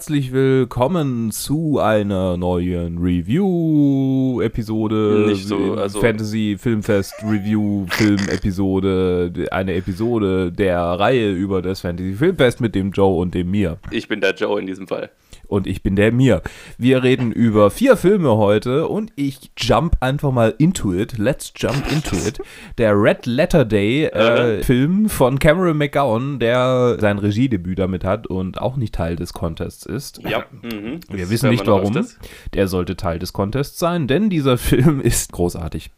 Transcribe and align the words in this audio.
Herzlich 0.00 0.32
willkommen 0.32 1.30
zu 1.30 1.78
einer 1.78 2.38
neuen 2.38 2.96
Review-Episode. 2.96 5.26
Nicht 5.28 5.46
so, 5.46 5.74
also- 5.74 6.00
Fantasy 6.00 6.56
Filmfest 6.58 7.12
Review 7.22 7.84
Film-Episode. 7.90 9.30
Eine 9.50 9.74
Episode 9.74 10.50
der 10.52 10.80
Reihe 10.80 11.30
über 11.32 11.60
das 11.60 11.82
Fantasy 11.82 12.14
Filmfest 12.14 12.62
mit 12.62 12.74
dem 12.74 12.92
Joe 12.92 13.20
und 13.20 13.34
dem 13.34 13.50
Mir. 13.50 13.76
Ich 13.90 14.08
bin 14.08 14.22
der 14.22 14.34
Joe 14.34 14.58
in 14.58 14.66
diesem 14.66 14.88
Fall. 14.88 15.10
Und 15.50 15.66
ich 15.66 15.82
bin 15.82 15.96
der 15.96 16.12
Mir. 16.12 16.42
Wir 16.78 17.02
reden 17.02 17.32
über 17.32 17.70
vier 17.70 17.96
Filme 17.96 18.36
heute 18.36 18.86
und 18.86 19.12
ich 19.16 19.50
jump 19.58 19.96
einfach 19.98 20.30
mal 20.30 20.54
into 20.58 20.94
it. 20.94 21.18
Let's 21.18 21.52
jump 21.56 21.90
into 21.90 22.14
it. 22.16 22.40
Der 22.78 22.94
Red 22.94 23.26
Letter 23.26 23.64
Day 23.64 24.04
äh, 24.04 24.62
Film 24.62 25.08
von 25.08 25.40
Cameron 25.40 25.76
McGowan, 25.76 26.38
der 26.38 26.98
sein 27.00 27.18
Regiedebüt 27.18 27.80
damit 27.80 28.04
hat 28.04 28.28
und 28.28 28.60
auch 28.60 28.76
nicht 28.76 28.94
Teil 28.94 29.16
des 29.16 29.32
Contests 29.32 29.86
ist. 29.86 30.22
Ja. 30.22 30.44
Mhm. 30.62 31.00
Wir 31.08 31.22
Das 31.22 31.30
wissen 31.30 31.50
nicht 31.50 31.66
warum. 31.66 32.06
Der 32.54 32.68
sollte 32.68 32.96
Teil 32.96 33.18
des 33.18 33.32
Contests 33.32 33.78
sein, 33.80 34.06
denn 34.06 34.30
dieser 34.30 34.56
Film 34.70 35.00
ist 35.00 35.32
großartig. 35.32 35.90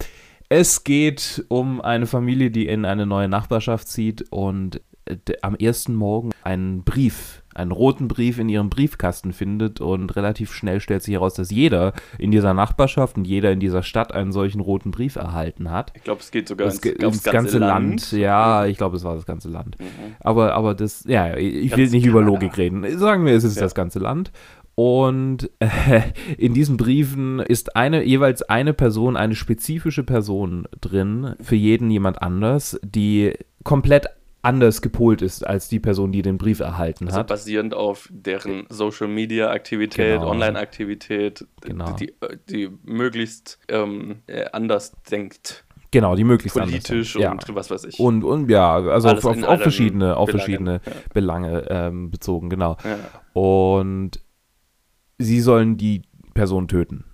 Es 0.48 0.84
geht 0.84 1.44
um 1.48 1.80
eine 1.80 2.06
Familie, 2.06 2.50
die 2.50 2.66
in 2.66 2.84
eine 2.84 3.06
neue 3.06 3.28
Nachbarschaft 3.28 3.88
zieht 3.88 4.24
und 4.30 4.76
äh, 4.76 4.80
am 5.42 5.54
ersten 5.56 5.94
Morgen 5.94 6.30
einen 6.44 6.84
Brief, 6.84 7.42
einen 7.54 7.70
roten 7.72 8.08
Brief 8.08 8.38
in 8.38 8.48
ihrem 8.48 8.70
Briefkasten 8.70 9.32
findet 9.32 9.80
und 9.80 10.14
relativ 10.16 10.52
schnell 10.52 10.80
stellt 10.80 11.02
sich 11.02 11.14
heraus, 11.14 11.34
dass 11.34 11.50
jeder 11.50 11.92
in 12.18 12.30
dieser 12.30 12.54
Nachbarschaft 12.54 13.16
und 13.16 13.26
jeder 13.26 13.52
in 13.52 13.60
dieser 13.60 13.82
Stadt 13.82 14.12
einen 14.12 14.32
solchen 14.32 14.60
roten 14.60 14.90
Brief 14.90 15.16
erhalten 15.16 15.70
hat. 15.70 15.92
Ich 15.96 16.04
glaube, 16.04 16.20
es 16.20 16.30
geht 16.30 16.48
sogar 16.48 16.66
Das 16.66 16.78
ins, 16.78 17.02
ins 17.02 17.22
ganze 17.24 17.58
Land. 17.58 18.12
Ja, 18.12 18.66
ich 18.66 18.76
glaube, 18.78 18.96
es 18.96 19.04
war 19.04 19.14
das 19.14 19.26
ganze 19.26 19.48
Land. 19.48 19.76
Mhm. 19.80 20.14
Aber, 20.20 20.54
aber 20.54 20.74
das, 20.74 21.04
ja, 21.06 21.36
ich 21.36 21.70
will 21.72 21.84
Ganz 21.84 21.92
nicht 21.92 22.06
über 22.06 22.20
Kanada. 22.20 22.34
Logik 22.40 22.56
reden. 22.58 22.98
Sagen 22.98 23.26
wir, 23.26 23.34
es 23.34 23.44
ist 23.44 23.56
Ja. 23.56 23.62
das 23.62 23.74
ganze 23.74 23.98
Land. 23.98 24.32
Und 24.74 25.50
äh, 25.58 25.68
in 26.38 26.54
diesen 26.54 26.78
Briefen 26.78 27.40
ist 27.40 27.76
eine, 27.76 28.04
jeweils 28.04 28.42
eine 28.42 28.72
Person, 28.72 29.18
eine 29.18 29.34
spezifische 29.34 30.02
Person 30.02 30.66
drin, 30.80 31.34
für 31.42 31.56
jeden 31.56 31.90
jemand 31.90 32.22
anders, 32.22 32.80
die 32.82 33.34
komplett 33.64 34.06
anders 34.42 34.82
gepolt 34.82 35.22
ist 35.22 35.46
als 35.46 35.68
die 35.68 35.78
Person, 35.80 36.10
die 36.12 36.22
den 36.22 36.36
Brief 36.36 36.60
erhalten 36.60 37.06
Also 37.06 37.20
hat. 37.20 37.28
basierend 37.28 37.74
auf 37.74 38.08
deren 38.10 38.66
Social 38.68 39.06
Media 39.08 39.50
Aktivität, 39.50 40.18
Genau. 40.18 40.30
Online 40.30 40.58
Aktivität, 40.58 41.46
Genau. 41.60 41.92
die, 41.92 42.12
die 42.50 42.68
möglichst 42.82 43.60
ähm, 43.68 44.22
äh, 44.26 44.46
anders 44.52 44.92
denkt, 45.10 45.64
Genau, 45.92 46.16
die 46.16 46.24
möglichst 46.24 46.58
politisch 46.58 47.16
anders. 47.16 47.32
und 47.44 47.48
ja. 47.50 47.54
was 47.54 47.70
weiß 47.70 47.84
ich. 47.84 48.00
Und, 48.00 48.24
und 48.24 48.50
ja, 48.50 48.74
also 48.76 49.08
Alles 49.08 49.24
auf, 49.26 49.42
auf, 49.44 49.60
verschiedene, 49.60 50.16
auf 50.16 50.26
Belangen, 50.26 50.40
verschiedene 50.40 50.80
ja. 50.86 50.92
Belange 51.12 51.66
ähm, 51.68 52.10
bezogen, 52.10 52.48
genau. 52.48 52.78
ja. 52.82 52.98
Und 53.38 54.12
sie 55.18 55.40
sollen 55.40 55.76
die 55.76 56.02
Person 56.34 56.66
töten, 56.66 57.04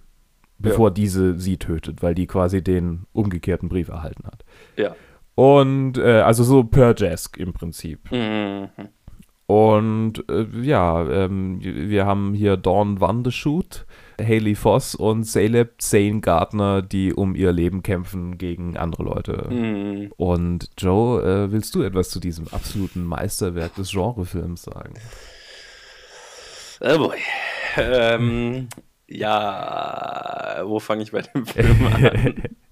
bevor 0.58 0.92
diese 0.92 1.38
sie 1.40 1.56
tötet, 1.58 2.02
weil 2.02 2.14
die 2.14 2.28
quasi 2.28 2.62
den 2.62 3.06
umgekehrten 3.12 3.68
Brief 3.68 3.88
erhalten 3.88 4.24
hat. 4.26 4.44
ja. 4.76 4.94
Und 5.38 5.98
äh, 5.98 6.22
also 6.22 6.42
so 6.42 6.64
Purge-esque 6.64 7.36
im 7.36 7.52
Prinzip. 7.52 8.10
Mhm. 8.10 8.70
Und 9.46 10.28
äh, 10.28 10.46
ja, 10.62 11.08
ähm, 11.08 11.60
wir 11.62 12.06
haben 12.06 12.34
hier 12.34 12.56
Dawn 12.56 13.00
Wandeshoot, 13.00 13.86
Haley 14.20 14.56
Voss 14.56 14.96
und 14.96 15.32
Caleb 15.32 15.80
Zane 15.80 16.18
Gardner, 16.22 16.82
die 16.82 17.14
um 17.14 17.36
ihr 17.36 17.52
Leben 17.52 17.84
kämpfen 17.84 18.36
gegen 18.36 18.76
andere 18.76 19.04
Leute. 19.04 19.46
Mhm. 19.48 20.12
Und 20.16 20.70
Joe, 20.76 21.22
äh, 21.22 21.52
willst 21.52 21.72
du 21.76 21.82
etwas 21.82 22.10
zu 22.10 22.18
diesem 22.18 22.48
absoluten 22.48 23.04
Meisterwerk 23.04 23.76
des 23.76 23.92
Genrefilms 23.92 24.62
sagen? 24.62 24.94
Oh 26.80 26.98
boy. 26.98 27.18
Ähm, 27.76 28.68
ja, 29.06 30.62
wo 30.64 30.80
fange 30.80 31.04
ich 31.04 31.12
bei 31.12 31.22
dem 31.22 31.46
Film 31.46 31.86
an? 31.86 32.42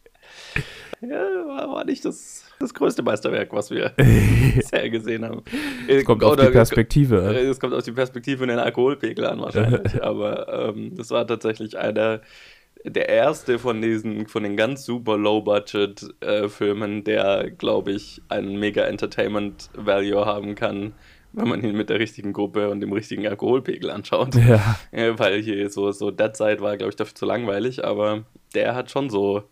war 1.76 1.84
nicht 1.84 2.04
das, 2.04 2.44
das 2.58 2.72
größte 2.72 3.02
Meisterwerk, 3.02 3.52
was 3.52 3.70
wir 3.70 3.90
bisher 4.54 4.88
gesehen 4.88 5.24
haben. 5.24 5.42
Es 5.86 6.04
Kommt 6.04 6.24
auf 6.24 6.36
die 6.36 6.46
Perspektive. 6.46 7.16
Es 7.36 7.60
kommt 7.60 7.74
auf 7.74 7.84
die 7.84 7.92
Perspektive 7.92 8.42
und 8.42 8.48
den 8.48 8.58
Alkoholpegel 8.58 9.26
an 9.26 9.40
wahrscheinlich. 9.40 10.02
Aber 10.02 10.70
ähm, 10.70 10.96
das 10.96 11.10
war 11.10 11.26
tatsächlich 11.26 11.78
einer 11.78 12.22
der 12.84 13.08
erste 13.08 13.58
von 13.58 13.82
diesen, 13.82 14.26
von 14.26 14.42
den 14.42 14.56
ganz 14.56 14.86
super 14.86 15.18
Low-Budget-Filmen, 15.18 17.04
der, 17.04 17.50
glaube 17.50 17.92
ich, 17.92 18.22
einen 18.28 18.58
mega 18.58 18.84
Entertainment-Value 18.84 20.24
haben 20.24 20.54
kann, 20.54 20.92
wenn 21.32 21.48
man 21.48 21.62
ihn 21.64 21.76
mit 21.76 21.90
der 21.90 21.98
richtigen 21.98 22.32
Gruppe 22.32 22.70
und 22.70 22.80
dem 22.80 22.92
richtigen 22.92 23.26
Alkoholpegel 23.26 23.90
anschaut. 23.90 24.34
Ja. 24.36 24.78
Ja, 24.92 25.18
weil 25.18 25.42
hier 25.42 25.68
so, 25.68 25.90
so 25.90 26.10
Dead 26.10 26.34
Side 26.36 26.60
war, 26.60 26.76
glaube 26.76 26.90
ich, 26.90 26.96
dafür 26.96 27.14
zu 27.14 27.26
langweilig, 27.26 27.84
aber 27.84 28.24
der 28.54 28.74
hat 28.74 28.90
schon 28.90 29.10
so 29.10 29.42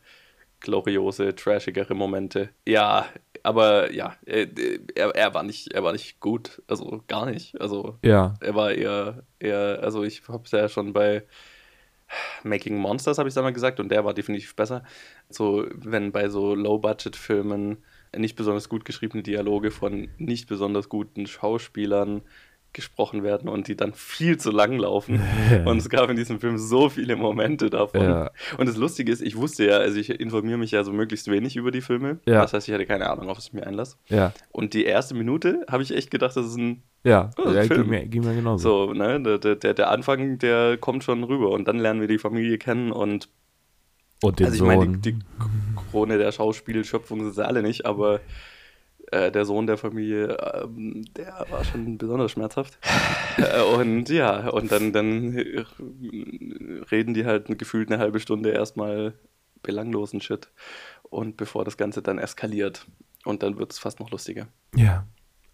gloriose, 0.64 1.34
trashigere 1.34 1.94
Momente. 1.94 2.48
Ja, 2.66 3.06
aber 3.42 3.92
ja, 3.92 4.16
äh, 4.26 4.48
er, 4.94 5.10
er, 5.14 5.34
war 5.34 5.42
nicht, 5.42 5.72
er 5.72 5.84
war 5.84 5.92
nicht 5.92 6.18
gut, 6.18 6.62
also 6.66 7.02
gar 7.06 7.26
nicht. 7.26 7.60
Also 7.60 7.98
Ja. 8.02 8.34
er 8.40 8.54
war 8.54 8.72
eher, 8.72 9.22
eher 9.38 9.80
also 9.82 10.02
ich 10.02 10.26
habe 10.28 10.44
es 10.44 10.50
ja 10.50 10.68
schon 10.68 10.92
bei 10.92 11.24
Making 12.42 12.78
Monsters, 12.78 13.18
habe 13.18 13.28
ich 13.28 13.32
es 13.34 13.38
einmal 13.38 13.52
gesagt, 13.52 13.80
und 13.80 13.90
der 13.90 14.04
war 14.04 14.14
definitiv 14.14 14.56
besser. 14.56 14.82
So, 15.28 15.66
wenn 15.74 16.12
bei 16.12 16.28
so 16.28 16.54
Low-Budget-Filmen 16.54 17.78
nicht 18.16 18.36
besonders 18.36 18.68
gut 18.68 18.84
geschriebene 18.84 19.22
Dialoge 19.22 19.70
von 19.70 20.08
nicht 20.18 20.48
besonders 20.48 20.88
guten 20.88 21.26
Schauspielern 21.26 22.22
gesprochen 22.74 23.22
werden 23.22 23.48
und 23.48 23.68
die 23.68 23.76
dann 23.76 23.94
viel 23.94 24.36
zu 24.36 24.50
lang 24.50 24.76
laufen. 24.78 25.20
Und 25.64 25.78
es 25.78 25.88
gab 25.88 26.10
in 26.10 26.16
diesem 26.16 26.40
Film 26.40 26.58
so 26.58 26.88
viele 26.90 27.16
Momente 27.16 27.70
davon. 27.70 28.02
Ja. 28.02 28.30
Und 28.58 28.68
das 28.68 28.76
Lustige 28.76 29.10
ist, 29.10 29.22
ich 29.22 29.36
wusste 29.36 29.64
ja, 29.66 29.78
also 29.78 29.98
ich 29.98 30.10
informiere 30.10 30.58
mich 30.58 30.72
ja 30.72 30.84
so 30.84 30.92
möglichst 30.92 31.30
wenig 31.30 31.56
über 31.56 31.70
die 31.70 31.80
Filme. 31.80 32.18
Ja. 32.26 32.42
Das 32.42 32.52
heißt, 32.52 32.68
ich 32.68 32.74
hatte 32.74 32.84
keine 32.86 33.08
Ahnung, 33.08 33.28
auf 33.30 33.38
was 33.38 33.46
ich 33.46 33.52
mir 33.52 33.66
einlasse. 33.66 33.96
Ja. 34.08 34.32
Und 34.50 34.74
die 34.74 34.84
erste 34.84 35.14
Minute 35.14 35.64
habe 35.70 35.82
ich 35.82 35.94
echt 35.94 36.10
gedacht, 36.10 36.36
das 36.36 36.46
ist 36.46 36.56
ein 36.56 36.82
Ja, 37.04 37.30
Oh, 37.38 37.50
ja 37.50 37.62
Film. 37.62 37.82
ging, 37.82 37.90
mir, 37.90 38.06
ging 38.06 38.24
mir 38.24 38.34
genauso. 38.34 38.86
so, 38.88 38.92
ne, 38.92 39.20
der, 39.38 39.54
der, 39.56 39.72
der 39.74 39.90
Anfang, 39.90 40.38
der 40.38 40.76
kommt 40.76 41.04
schon 41.04 41.24
rüber 41.24 41.50
und 41.50 41.66
dann 41.68 41.78
lernen 41.78 42.00
wir 42.00 42.08
die 42.08 42.18
Familie 42.18 42.58
kennen 42.58 42.90
und 42.92 43.28
Und 44.22 44.40
den 44.40 44.46
also 44.46 44.56
ich 44.56 44.62
meine, 44.62 44.98
die, 44.98 45.12
die 45.12 45.18
Krone 45.90 46.18
der 46.18 46.32
Schauspielschöpfung 46.32 47.22
sind 47.22 47.34
sie 47.34 47.46
alle 47.46 47.62
nicht, 47.62 47.86
aber 47.86 48.20
äh, 49.14 49.30
der 49.30 49.44
Sohn 49.44 49.66
der 49.66 49.76
Familie, 49.76 50.36
ähm, 50.64 51.04
der 51.16 51.46
war 51.50 51.64
schon 51.64 51.98
besonders 51.98 52.32
schmerzhaft. 52.32 52.78
äh, 53.38 53.62
und 53.62 54.08
ja, 54.08 54.48
und 54.48 54.72
dann, 54.72 54.92
dann 54.92 55.38
äh, 55.38 55.64
reden 56.90 57.14
die 57.14 57.24
halt 57.24 57.58
gefühlt 57.58 57.90
eine 57.90 58.00
halbe 58.00 58.18
Stunde 58.18 58.50
erstmal 58.50 59.14
belanglosen 59.62 60.20
Shit 60.20 60.50
und 61.02 61.36
bevor 61.36 61.64
das 61.64 61.76
Ganze 61.76 62.02
dann 62.02 62.18
eskaliert 62.18 62.86
und 63.24 63.42
dann 63.42 63.56
wird 63.56 63.72
es 63.72 63.78
fast 63.78 64.00
noch 64.00 64.10
lustiger. 64.10 64.48
Ja. 64.74 65.06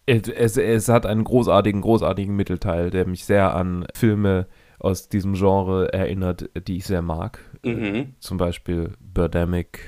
Es, 0.07 0.27
es, 0.27 0.57
es 0.57 0.89
hat 0.89 1.05
einen 1.05 1.23
großartigen, 1.23 1.81
großartigen 1.81 2.35
Mittelteil, 2.35 2.89
der 2.89 3.07
mich 3.07 3.25
sehr 3.25 3.55
an 3.55 3.85
Filme 3.93 4.47
aus 4.79 5.09
diesem 5.09 5.33
Genre 5.35 5.93
erinnert, 5.93 6.49
die 6.67 6.77
ich 6.77 6.85
sehr 6.85 7.03
mag. 7.03 7.39
Mhm. 7.63 8.15
Zum 8.19 8.37
Beispiel 8.37 8.93
Birdemic. 8.99 9.79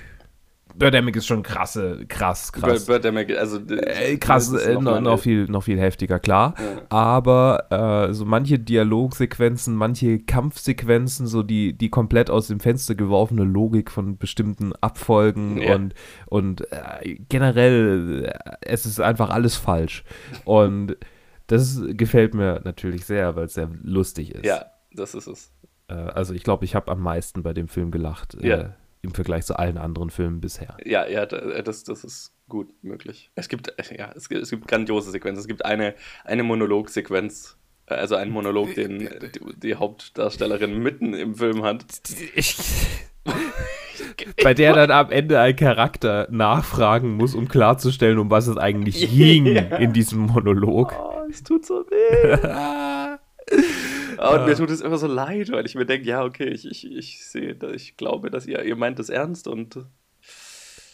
Birdemic 0.76 1.16
ist 1.16 1.28
schon 1.28 1.44
krasse, 1.44 2.06
krass, 2.08 2.52
krass. 2.52 2.86
Bird- 2.86 3.02
Birdemic, 3.04 3.38
also 3.38 3.60
Äh, 3.60 4.18
krass, 4.18 4.52
äh, 4.54 4.74
noch 4.80 5.00
noch, 5.00 5.20
viel, 5.20 5.46
noch 5.46 5.64
viel 5.64 5.80
heftiger, 5.80 6.20
klar. 6.20 6.56
Ja. 6.58 6.82
Aber 6.90 8.08
äh, 8.10 8.14
so 8.14 8.26
manche 8.26 8.60
Dialogsequenzen, 8.60 9.76
manche 9.76 10.20
Kampfsequenzen, 10.20 11.28
so 11.28 11.44
die, 11.44 11.74
die 11.78 11.90
komplett 11.90 12.30
aus 12.30 12.48
dem 12.48 12.60
Fenster 12.60 12.96
geworfene 12.96 13.44
Logik 13.44 13.92
von 13.92 14.18
bestimmten 14.18 14.74
Abfolgen 14.82 15.62
Ja. 15.62 15.76
und, 15.76 15.94
und 16.28 16.62
äh, 16.72 17.16
generell, 17.30 18.26
äh, 18.26 18.52
es 18.62 18.86
ist 18.86 19.00
einfach 19.00 19.30
alles 19.30 19.56
falsch. 19.58 20.04
Und 20.46 20.98
das 21.48 21.82
gefällt 21.90 22.34
mir 22.34 22.62
natürlich 22.64 23.06
sehr, 23.06 23.36
weil 23.36 23.46
es 23.46 23.54
sehr 23.54 23.70
lustig 23.84 24.34
ist. 24.34 24.46
Ja, 24.46 24.66
das 24.94 25.14
ist 25.14 25.28
es. 25.28 25.52
Äh, 25.88 25.94
also 25.94 26.34
ich 26.34 26.44
glaube, 26.44 26.66
ich 26.66 26.74
habe 26.76 26.92
am 26.92 27.02
meisten 27.02 27.44
bei 27.44 27.54
dem 27.54 27.68
Film 27.68 27.92
gelacht. 27.92 28.38
Ja. 28.42 28.76
Äh, 29.04 29.08
Im 29.08 29.14
Vergleich 29.14 29.46
zu 29.46 29.58
allen 29.60 29.78
anderen 29.78 30.10
Filmen 30.10 30.40
bisher. 30.42 30.78
Ja, 30.86 31.06
ja, 31.08 31.26
da- 31.26 31.62
das, 31.62 31.84
das 31.84 32.04
ist 32.04 32.32
gut 32.50 32.70
möglich. 32.84 33.32
Es 33.36 33.48
gibt, 33.50 33.68
äh, 33.78 33.98
ja, 33.98 34.12
es 34.16 34.30
gibt, 34.30 34.42
es 34.42 34.50
gibt 34.50 34.68
grandiose 34.68 35.12
Sequenzen. 35.12 35.40
Es 35.42 35.48
gibt 35.48 35.66
eine, 35.66 35.94
eine 36.24 36.44
Monologsequenz, 36.44 37.58
äh, 37.88 37.96
also 37.96 38.16
einen 38.16 38.32
Monolog, 38.32 38.74
den 38.76 39.00
die, 39.00 39.10
die 39.58 39.76
Hauptdarstellerin 39.76 40.80
mitten 40.82 41.14
im 41.14 41.36
Film 41.36 41.64
hat. 41.64 41.86
bei 44.44 44.54
der 44.54 44.74
dann 44.74 44.92
am 44.92 45.12
Ende 45.12 45.40
ein 45.40 45.56
Charakter 45.56 46.28
nachfragen 46.32 47.16
muss, 47.16 47.36
um 47.36 47.48
klarzustellen, 47.48 48.18
um 48.20 48.30
was 48.30 48.48
es 48.48 48.58
eigentlich 48.58 49.10
ging 49.16 49.46
Ja. 49.48 49.62
in 49.78 49.94
diesem 49.94 50.20
Monolog. 50.22 50.94
Oh, 50.98 51.22
es 51.30 51.44
tut 51.44 51.66
so 51.66 51.86
weh. 51.90 52.38
Und 54.32 54.46
mir 54.46 54.56
tut 54.56 54.70
es 54.70 54.82
immer 54.82 54.98
so 54.98 55.08
leid, 55.08 55.52
weil 55.52 55.66
ich 55.66 55.76
mir 55.76 55.86
denke, 55.86 56.08
ja, 56.08 56.24
okay, 56.24 56.48
ich, 56.50 56.66
ich, 56.66 56.90
ich 56.90 57.26
sehe, 57.26 57.58
ich 57.74 57.98
glaube, 57.98 58.30
dass 58.32 58.46
ihr, 58.46 58.64
ihr 58.64 58.76
meint 58.76 59.00
es 59.00 59.10
ernst 59.10 59.48
und 59.48 59.78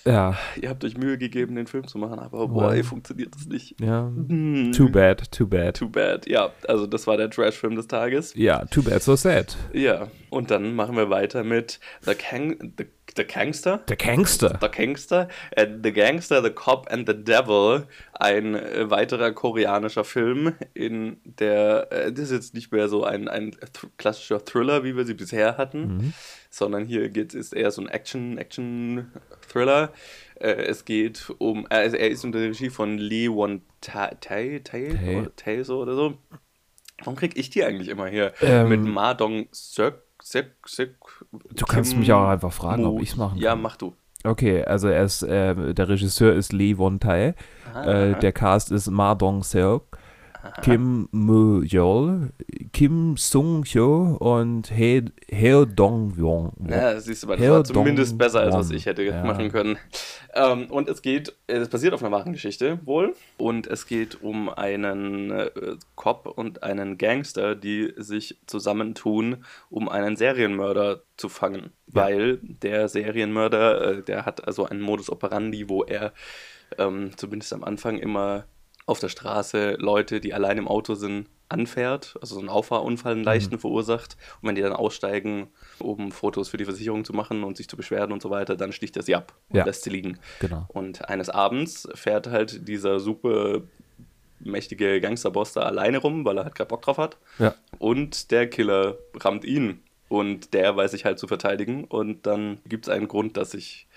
Ja. 0.05 0.37
Ihr 0.59 0.69
habt 0.69 0.83
euch 0.83 0.97
Mühe 0.97 1.17
gegeben, 1.17 1.55
den 1.55 1.67
Film 1.67 1.87
zu 1.87 1.97
machen, 1.97 2.19
aber 2.19 2.47
boah, 2.47 2.73
ey, 2.73 2.83
funktioniert 2.83 3.35
das 3.35 3.45
nicht. 3.45 3.79
Ja. 3.79 4.07
Hm. 4.07 4.71
Too 4.71 4.89
bad, 4.89 5.31
too 5.31 5.45
bad. 5.45 5.77
Too 5.77 5.89
bad. 5.89 6.27
Ja, 6.27 6.51
also 6.67 6.87
das 6.87 7.05
war 7.05 7.17
der 7.17 7.29
Trash-Film 7.29 7.75
des 7.75 7.87
Tages. 7.87 8.33
Ja, 8.35 8.65
too 8.65 8.81
bad, 8.81 9.03
so 9.03 9.15
sad. 9.15 9.57
Ja, 9.73 10.07
und 10.29 10.51
dann 10.51 10.73
machen 10.75 10.95
wir 10.95 11.09
weiter 11.09 11.43
mit 11.43 11.79
The, 12.01 12.15
Kang 12.15 12.73
the, 12.77 12.85
the 13.17 13.23
Gangster. 13.23 13.77
Der 13.87 13.95
Gangster. 13.97 14.57
The 14.61 14.67
Gangster, 14.69 15.27
äh, 15.51 15.67
The 15.83 15.91
Gangster, 15.93 16.43
The 16.43 16.49
Cop 16.51 16.91
and 16.91 17.07
the 17.07 17.15
Devil, 17.15 17.87
ein 18.13 18.55
äh, 18.55 18.89
weiterer 18.89 19.31
koreanischer 19.31 20.03
Film, 20.03 20.53
in 20.73 21.17
der, 21.23 21.87
äh, 21.91 22.11
das 22.11 22.25
ist 22.25 22.31
jetzt 22.31 22.53
nicht 22.53 22.71
mehr 22.71 22.87
so 22.89 23.03
ein, 23.03 23.27
ein 23.27 23.51
th 23.51 23.87
klassischer 23.97 24.43
Thriller, 24.43 24.83
wie 24.83 24.95
wir 24.95 25.05
sie 25.05 25.13
bisher 25.13 25.57
hatten, 25.57 25.79
Mhm. 25.97 26.13
sondern 26.49 26.85
hier 26.85 27.09
geht 27.09 27.33
es 27.33 27.53
eher 27.53 27.71
so 27.71 27.81
ein 27.81 27.87
Action, 27.89 28.37
Action-Thriller. 28.37 29.91
Äh, 30.35 30.53
es 30.63 30.85
geht 30.85 31.31
um, 31.37 31.65
äh, 31.69 31.89
er 31.89 32.09
ist 32.09 32.23
unter 32.23 32.39
der 32.39 32.49
Regie 32.49 32.69
von 32.69 32.97
Lee 32.97 33.29
Won 33.29 33.61
Tae, 33.81 34.15
Tae, 34.19 34.59
Tae, 34.63 35.27
Tae 35.35 35.63
so 35.63 35.79
oder 35.79 35.95
so. 35.95 36.17
Warum 36.99 37.15
krieg 37.15 37.37
ich 37.37 37.49
die 37.49 37.63
eigentlich 37.63 37.87
immer 37.87 38.07
hier? 38.07 38.33
Ähm, 38.41 38.67
Mit 38.69 38.81
Ma 38.81 39.13
Dong 39.13 39.47
Seok, 39.51 40.01
Seok, 40.21 40.45
Seok, 40.65 41.25
Du 41.55 41.65
kannst 41.65 41.95
mich 41.95 42.11
auch 42.11 42.27
einfach 42.27 42.51
fragen, 42.53 42.85
ob 42.85 42.95
Mo- 42.95 42.99
ich's 43.01 43.15
machen 43.15 43.37
Ja, 43.39 43.51
kann. 43.51 43.61
mach 43.61 43.77
du. 43.77 43.93
Okay, 44.23 44.63
also 44.65 44.89
er 44.89 45.03
ist, 45.05 45.21
äh, 45.23 45.73
der 45.73 45.87
Regisseur 45.87 46.33
ist 46.33 46.51
Lee 46.51 46.77
Won 46.77 46.99
Tae. 46.99 47.35
Äh, 47.73 48.15
der 48.19 48.33
Cast 48.33 48.69
ist 48.71 48.89
Ma 48.89 49.15
Dong 49.15 49.43
Seok, 49.43 49.97
Kim 50.61 51.07
Moo 51.11 51.61
Yeol, 51.61 52.29
Kim 52.73 53.15
Sung 53.17 53.63
Hyo 53.65 54.17
und 54.19 54.69
Heo 54.71 55.03
Heo 55.29 55.65
Dong 55.65 56.13
Yong. 56.17 56.53
Ja, 56.69 56.99
siehst 56.99 57.23
du 57.23 57.27
mal, 57.27 57.37
das 57.37 57.45
Heo 57.45 57.53
war 57.55 57.63
zumindest 57.63 58.17
besser, 58.17 58.41
als 58.41 58.55
was 58.55 58.71
ich 58.71 58.85
hätte 58.85 59.03
Ja. 59.03 59.23
machen 59.23 59.51
können. 59.51 59.77
Ähm, 60.33 60.67
und 60.69 60.87
es 60.89 61.01
geht, 61.01 61.33
es 61.47 61.69
basiert 61.69 61.93
auf 61.93 62.03
einer 62.03 62.11
wahren 62.11 62.33
Geschichte 62.33 62.79
wohl. 62.85 63.15
Und 63.37 63.67
es 63.67 63.87
geht 63.87 64.21
um 64.21 64.49
einen 64.49 65.31
äh, 65.31 65.49
Cop 65.95 66.27
und 66.27 66.61
einen 66.63 66.97
Gangster, 66.97 67.55
die 67.55 67.93
sich 67.97 68.37
zusammentun, 68.45 69.43
um 69.69 69.89
einen 69.89 70.15
Serienmörder 70.15 71.01
zu 71.17 71.29
fangen. 71.29 71.71
Ja. 71.87 72.03
Weil 72.03 72.37
der 72.41 72.87
Serienmörder, 72.89 73.99
äh, 73.99 74.03
der 74.03 74.25
hat 74.25 74.45
also 74.47 74.65
einen 74.65 74.81
Modus 74.81 75.09
operandi, 75.09 75.67
wo 75.69 75.83
er 75.83 76.13
ähm, 76.77 77.11
zumindest 77.17 77.51
am 77.53 77.63
Anfang 77.63 77.97
immer 77.97 78.45
auf 78.89 78.99
der 78.99 79.09
Straße 79.09 79.75
Leute, 79.79 80.19
die 80.19 80.33
allein 80.33 80.57
im 80.57 80.67
Auto 80.67 80.95
sind, 80.95 81.27
anfährt, 81.47 82.15
also 82.21 82.35
so 82.35 82.39
einen 82.41 82.49
Auffahrunfall, 82.49 83.13
einen 83.13 83.23
leichten 83.23 83.55
Mhm. 83.55 83.59
verursacht. 83.59 84.17
Und 84.41 84.49
wenn 84.49 84.55
die 84.55 84.61
dann 84.61 84.73
aussteigen, 84.73 85.47
um 85.79 86.11
Fotos 86.11 86.49
für 86.49 86.57
die 86.57 86.65
Versicherung 86.65 87.05
zu 87.05 87.13
machen 87.13 87.43
und 87.43 87.57
sich 87.57 87.67
zu 87.67 87.75
beschweren 87.77 88.11
und 88.11 88.21
so 88.21 88.29
weiter, 88.29 88.55
dann 88.55 88.71
sticht 88.71 88.95
er 88.97 89.03
sie 89.03 89.15
ab 89.15 89.33
und 89.49 89.57
Ja. 89.57 89.65
lässt 89.65 89.83
sie 89.83 89.89
liegen. 89.89 90.19
Genau. 90.39 90.65
Und 90.69 91.09
eines 91.09 91.29
Abends 91.29 91.87
fährt 91.95 92.27
halt 92.27 92.67
dieser 92.67 92.99
super 92.99 93.61
mächtige 94.39 95.01
Gangsterboss 95.01 95.53
da 95.53 95.61
alleine 95.61 95.97
rum, 95.97 96.23
weil 96.25 96.37
er 96.37 96.45
halt 96.45 96.55
keinen 96.55 96.67
Bock 96.67 96.81
drauf 96.83 96.97
hat. 96.97 97.17
Ja. 97.39 97.55
Und 97.77 98.31
der 98.31 98.49
Killer 98.49 98.97
rammt 99.15 99.43
ihn. 99.45 99.81
Und 100.07 100.53
der 100.53 100.75
weiß 100.75 100.91
sich 100.91 101.05
halt 101.05 101.19
zu 101.19 101.27
verteidigen. 101.27 101.83
Und 101.83 102.25
dann 102.25 102.59
gibt 102.67 102.85
es 102.87 102.89
einen 102.93 103.07
Grund, 103.07 103.37
dass 103.37 103.51
sich 103.51 103.87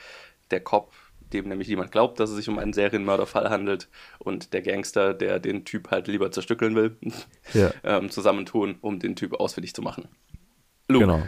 der 0.50 0.60
Cop, 0.60 0.92
dem 1.32 1.49
nämlich 1.49 1.69
jemand 1.69 1.93
glaubt, 1.93 2.20
dass 2.20 2.31
es 2.31 2.37
sich 2.37 2.49
um 2.49 2.58
einen 2.58 2.73
Serienmörderfall 2.73 3.50
handelt, 3.50 3.88
und 4.19 4.52
der 4.52 4.62
Gangster, 4.62 5.14
der 5.14 5.40
den 5.40 5.64
Typ 5.64 5.90
halt 5.90 6.08
lieber 6.08 6.31
zerstückeln 6.31 6.75
will, 6.75 6.96
Ja. 7.52 7.70
ähm, 7.84 8.11
zusammentun, 8.11 8.76
um 8.81 8.99
den 8.99 9.17
Typ 9.17 9.34
ausfindig 9.34 9.75
zu 9.75 9.82
machen. 9.82 10.08
Luke. 10.88 11.06
Genau. 11.06 11.23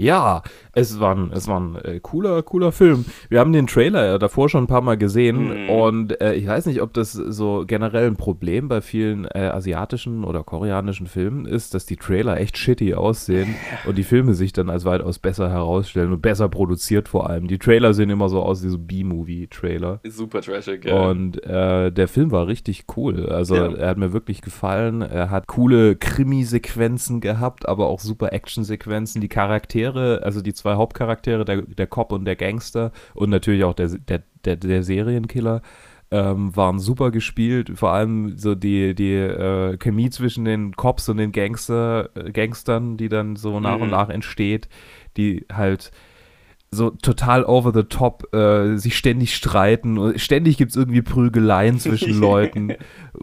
Ja, 0.00 0.42
es 0.72 0.98
war 0.98 1.14
ein, 1.14 1.30
es 1.34 1.46
war 1.46 1.60
ein 1.60 1.76
äh, 1.76 2.00
cooler, 2.00 2.42
cooler 2.42 2.72
Film. 2.72 3.04
Wir 3.28 3.38
haben 3.38 3.52
den 3.52 3.66
Trailer 3.66 4.06
ja 4.06 4.16
davor 4.18 4.48
schon 4.48 4.64
ein 4.64 4.66
paar 4.66 4.80
Mal 4.80 4.96
gesehen 4.96 5.64
Mhm. 5.64 5.70
und 5.70 6.20
äh, 6.22 6.32
ich 6.34 6.46
weiß 6.46 6.64
nicht, 6.66 6.80
ob 6.80 6.94
das 6.94 7.12
so 7.12 7.64
generell 7.66 8.06
ein 8.06 8.16
Problem 8.16 8.68
bei 8.68 8.80
vielen 8.80 9.26
äh, 9.26 9.50
asiatischen 9.52 10.24
oder 10.24 10.42
koreanischen 10.42 11.06
Filmen 11.06 11.44
ist, 11.44 11.74
dass 11.74 11.84
die 11.84 11.96
Trailer 11.96 12.38
echt 12.40 12.56
shitty 12.56 12.94
aussehen 12.94 13.54
und 13.86 13.98
die 13.98 14.02
Filme 14.02 14.32
sich 14.32 14.54
dann 14.54 14.70
als 14.70 14.86
weitaus 14.86 15.18
besser 15.18 15.50
herausstellen 15.50 16.12
und 16.12 16.22
besser 16.22 16.48
produziert 16.48 17.06
vor 17.08 17.28
allem. 17.28 17.46
Die 17.46 17.58
Trailer 17.58 17.92
sehen 17.92 18.08
immer 18.08 18.30
so 18.30 18.40
aus 18.42 18.64
wie 18.64 18.68
so 18.68 18.78
B-Movie-Trailer. 18.78 20.00
Super 20.08 20.40
trashig, 20.40 20.86
ja. 20.86 20.94
Und 21.10 21.44
äh, 21.44 21.92
der 21.92 22.08
Film 22.08 22.30
war 22.30 22.46
richtig 22.46 22.84
cool. 22.96 23.26
Also 23.28 23.54
Ja. 23.54 23.70
er 23.74 23.88
hat 23.90 23.98
mir 23.98 24.14
wirklich 24.14 24.40
gefallen. 24.40 25.02
Er 25.02 25.30
hat 25.30 25.46
coole 25.46 25.94
Krimi-Sequenzen 25.96 27.20
gehabt, 27.20 27.68
aber 27.68 27.88
auch 27.88 28.00
super 28.00 28.32
Action-Sequenzen. 28.32 29.20
Die 29.20 29.28
Charaktere, 29.28 29.89
also 29.96 30.40
die 30.40 30.54
zwei 30.54 30.74
Hauptcharaktere, 30.74 31.44
der, 31.44 31.62
der 31.62 31.86
Cop 31.86 32.12
und 32.12 32.24
der 32.24 32.36
Gangster 32.36 32.92
und 33.14 33.30
natürlich 33.30 33.64
auch 33.64 33.74
der, 33.74 33.88
der, 33.88 34.22
der, 34.44 34.56
der 34.56 34.82
Serienkiller, 34.82 35.62
ähm, 36.10 36.54
waren 36.56 36.78
super 36.78 37.10
gespielt. 37.10 37.70
Vor 37.76 37.92
allem 37.92 38.36
so 38.36 38.54
die, 38.54 38.94
die 38.94 39.14
äh, 39.14 39.76
Chemie 39.76 40.10
zwischen 40.10 40.44
den 40.44 40.74
Cops 40.74 41.08
und 41.08 41.18
den 41.18 41.32
Gangster, 41.32 42.10
äh, 42.16 42.32
Gangstern, 42.32 42.96
die 42.96 43.08
dann 43.08 43.36
so 43.36 43.60
nach 43.60 43.78
und 43.78 43.86
Mhm. 43.86 43.90
nach 43.90 44.08
entsteht, 44.08 44.68
die 45.16 45.46
halt 45.52 45.92
so 46.72 46.90
total 46.90 47.44
over 47.44 47.72
the 47.74 47.82
top 47.82 48.32
äh, 48.32 48.76
sich 48.76 48.96
ständig 48.96 49.34
streiten. 49.34 49.98
und 49.98 50.20
Ständig 50.20 50.56
gibt 50.56 50.70
es 50.70 50.76
irgendwie 50.76 51.02
Prügeleien 51.02 51.80
zwischen 51.80 52.16
Leuten, 52.20 52.74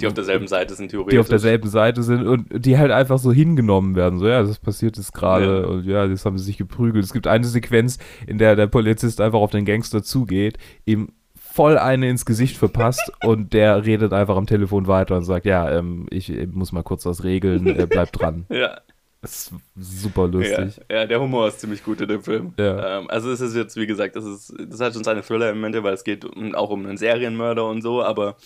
die 0.01 0.07
auf 0.07 0.13
derselben 0.13 0.47
Seite 0.47 0.75
sind 0.75 0.89
theoretisch. 0.91 1.13
die 1.13 1.19
auf 1.19 1.29
derselben 1.29 1.69
Seite 1.69 2.03
sind 2.03 2.27
und 2.27 2.47
die 2.65 2.77
halt 2.77 2.91
einfach 2.91 3.19
so 3.19 3.31
hingenommen 3.31 3.95
werden. 3.95 4.19
So, 4.19 4.27
ja, 4.27 4.43
das 4.43 4.59
passiert 4.59 4.97
jetzt 4.97 5.13
gerade 5.13 5.61
Ja. 5.61 5.67
und 5.67 5.85
ja, 5.85 6.05
jetzt 6.05 6.25
haben 6.25 6.37
sie 6.37 6.43
sich 6.43 6.57
geprügelt. 6.57 7.05
Es 7.05 7.13
gibt 7.13 7.25
eine 7.27 7.45
Sequenz, 7.45 7.99
in 8.27 8.37
der 8.37 8.57
der 8.57 8.67
Polizist 8.67 9.21
einfach 9.21 9.39
auf 9.39 9.51
den 9.51 9.63
Gangster 9.63 10.03
zugeht, 10.03 10.57
ihm 10.85 11.09
voll 11.35 11.77
eine 11.77 12.09
ins 12.09 12.25
Gesicht 12.25 12.57
verpasst 12.57 13.13
und 13.25 13.53
der 13.53 13.85
redet 13.85 14.11
einfach 14.11 14.35
am 14.35 14.45
Telefon 14.45 14.87
weiter 14.87 15.15
und 15.15 15.23
sagt, 15.23 15.45
ja, 15.45 15.71
ähm, 15.71 16.05
ich, 16.09 16.29
ich 16.29 16.49
muss 16.53 16.73
mal 16.73 16.83
kurz 16.83 17.05
was 17.05 17.23
regeln, 17.23 17.65
äh, 17.65 17.87
bleib 17.89 18.11
dran. 18.11 18.45
Ja, 18.49 18.77
Das 19.21 19.47
ist 19.47 19.53
super 19.75 20.27
lustig. 20.27 20.79
Ja, 20.89 20.97
ja, 20.97 21.05
der 21.07 21.19
Humor 21.19 21.47
ist 21.47 21.59
ziemlich 21.59 21.83
gut 21.83 21.99
in 22.01 22.07
dem 22.07 22.21
Film. 22.23 22.53
Ja. 22.59 22.99
Ähm, 22.99 23.09
also 23.09 23.31
es 23.31 23.41
ist 23.41 23.55
jetzt, 23.55 23.75
wie 23.75 23.87
gesagt, 23.87 24.15
das, 24.15 24.25
ist, 24.25 24.53
das 24.69 24.79
hat 24.79 24.93
schon 24.93 25.03
seine 25.03 25.23
Thriller-Elemente, 25.23 25.83
weil 25.83 25.95
es 25.95 26.03
geht 26.03 26.23
auch 26.55 26.69
um 26.69 26.85
einen 26.85 26.97
Serienmörder 26.97 27.67
und 27.67 27.81
so, 27.81 28.03
aber 28.03 28.37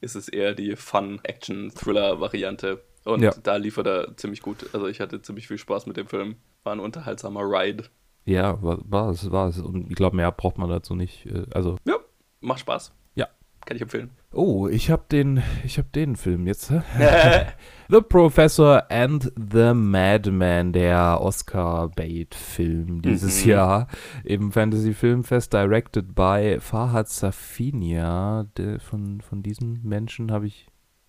es 0.00 0.14
ist 0.14 0.28
eher 0.28 0.54
die 0.54 0.76
Fun-Action-Thriller-Variante. 0.76 2.82
Und 3.04 3.22
Ja. 3.22 3.32
da 3.42 3.56
liefert 3.56 3.86
er 3.86 4.16
ziemlich 4.16 4.40
gut. 4.40 4.66
Also 4.72 4.86
ich 4.86 5.00
hatte 5.00 5.20
ziemlich 5.20 5.48
viel 5.48 5.58
Spaß 5.58 5.86
mit 5.86 5.96
dem 5.96 6.06
Film. 6.06 6.36
War 6.62 6.72
ein 6.74 6.80
unterhaltsamer 6.80 7.42
Ride. 7.42 7.84
Ja, 8.24 8.62
war, 8.62 8.78
war 8.88 9.10
es, 9.10 9.30
war 9.30 9.48
es. 9.48 9.58
Und 9.58 9.90
ich 9.90 9.96
glaube, 9.96 10.16
mehr 10.16 10.32
braucht 10.32 10.56
man 10.58 10.70
dazu 10.70 10.94
nicht. 10.94 11.26
äh, 11.26 11.44
Also, 11.52 11.76
Ja, 11.86 11.96
macht 12.40 12.60
Spaß. 12.60 12.94
Kann 13.66 13.76
ich 13.76 13.82
empfehlen. 13.82 14.10
oh, 14.32 14.68
ich 14.68 14.90
habe 14.90 15.04
den, 15.10 15.42
ich 15.64 15.78
habe 15.78 15.88
den 15.94 16.16
Film 16.16 16.46
jetzt. 16.46 16.70
The 17.88 18.00
Professor 18.00 18.84
and 18.90 19.30
the 19.36 19.72
Madman, 19.74 20.72
der 20.72 21.20
Oscar-Bait-Film 21.20 23.02
dieses 23.02 23.44
Mhm. 23.44 23.50
Jahr 23.50 23.86
im 24.24 24.52
Fantasy 24.52 24.94
Filmfest, 24.94 25.52
directed 25.52 26.14
by 26.14 26.58
Fahad 26.60 27.08
Safinia. 27.08 28.46
Von, 28.78 29.20
von 29.20 29.42
diesem 29.42 29.80
Menschen 29.82 30.30
habe 30.32 30.46
ich 30.46 30.66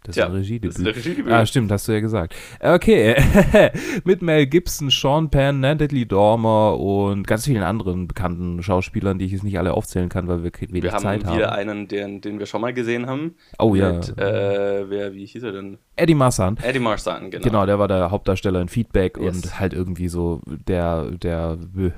das 0.07 0.15
Tja, 0.15 0.25
ist 0.25 0.31
ein 0.31 0.35
Regiedebüt. 0.38 0.69
Das 0.71 0.77
ist 0.77 0.85
der 0.85 0.95
Regiedebüt. 0.95 1.31
Ah, 1.33 1.45
stimmt, 1.45 1.71
hast 1.71 1.88
du 1.88 1.91
ja 1.91 2.00
gesagt. 2.00 2.35
Okay, 2.59 3.15
mit 4.03 4.21
Mel 4.21 4.45
Gibson, 4.47 4.89
Sean 4.89 5.29
Penn, 5.29 5.59
Natalie 5.59 6.05
Dormer 6.05 6.79
und 6.79 7.25
ganz 7.27 7.45
vielen 7.45 7.63
anderen 7.63 8.07
bekannten 8.07 8.62
Schauspielern, 8.63 9.19
die 9.19 9.25
ich 9.25 9.31
jetzt 9.31 9.43
nicht 9.43 9.57
alle 9.57 9.74
aufzählen 9.74 10.09
kann, 10.09 10.27
weil 10.27 10.43
wir 10.43 10.51
wenig 10.59 10.83
wir 10.83 10.91
haben 10.91 11.01
Zeit 11.01 11.21
wieder 11.21 11.51
haben. 11.51 11.69
einen, 11.69 11.88
den, 11.88 12.21
den 12.21 12.39
wir 12.39 12.45
schon 12.45 12.62
mal 12.62 12.74
gesehen 12.74 13.07
haben. 13.07 13.35
Oh 13.59 13.75
ja, 13.75 13.93
Mit, 13.93 14.17
äh, 14.17 14.89
wer, 14.89 15.13
wie 15.13 15.25
hieß 15.25 15.43
er 15.43 15.51
denn? 15.51 15.77
Eddie 15.95 16.13
Marsan. 16.15 16.57
Eddie 16.62 16.79
Marsan, 16.79 17.31
genau. 17.31 17.43
Genau. 17.43 17.65
der 17.65 17.79
war 17.79 17.88
der 17.88 18.12
Hauptdarsteller 18.12 18.62
in 18.62 18.67
Feedback 18.67 19.17
Yes. 19.17 19.35
und 19.35 19.59
halt 19.59 19.74
irgendwie 19.74 20.07
so 20.09 20.41
der, 20.45 21.12
der 21.12 21.57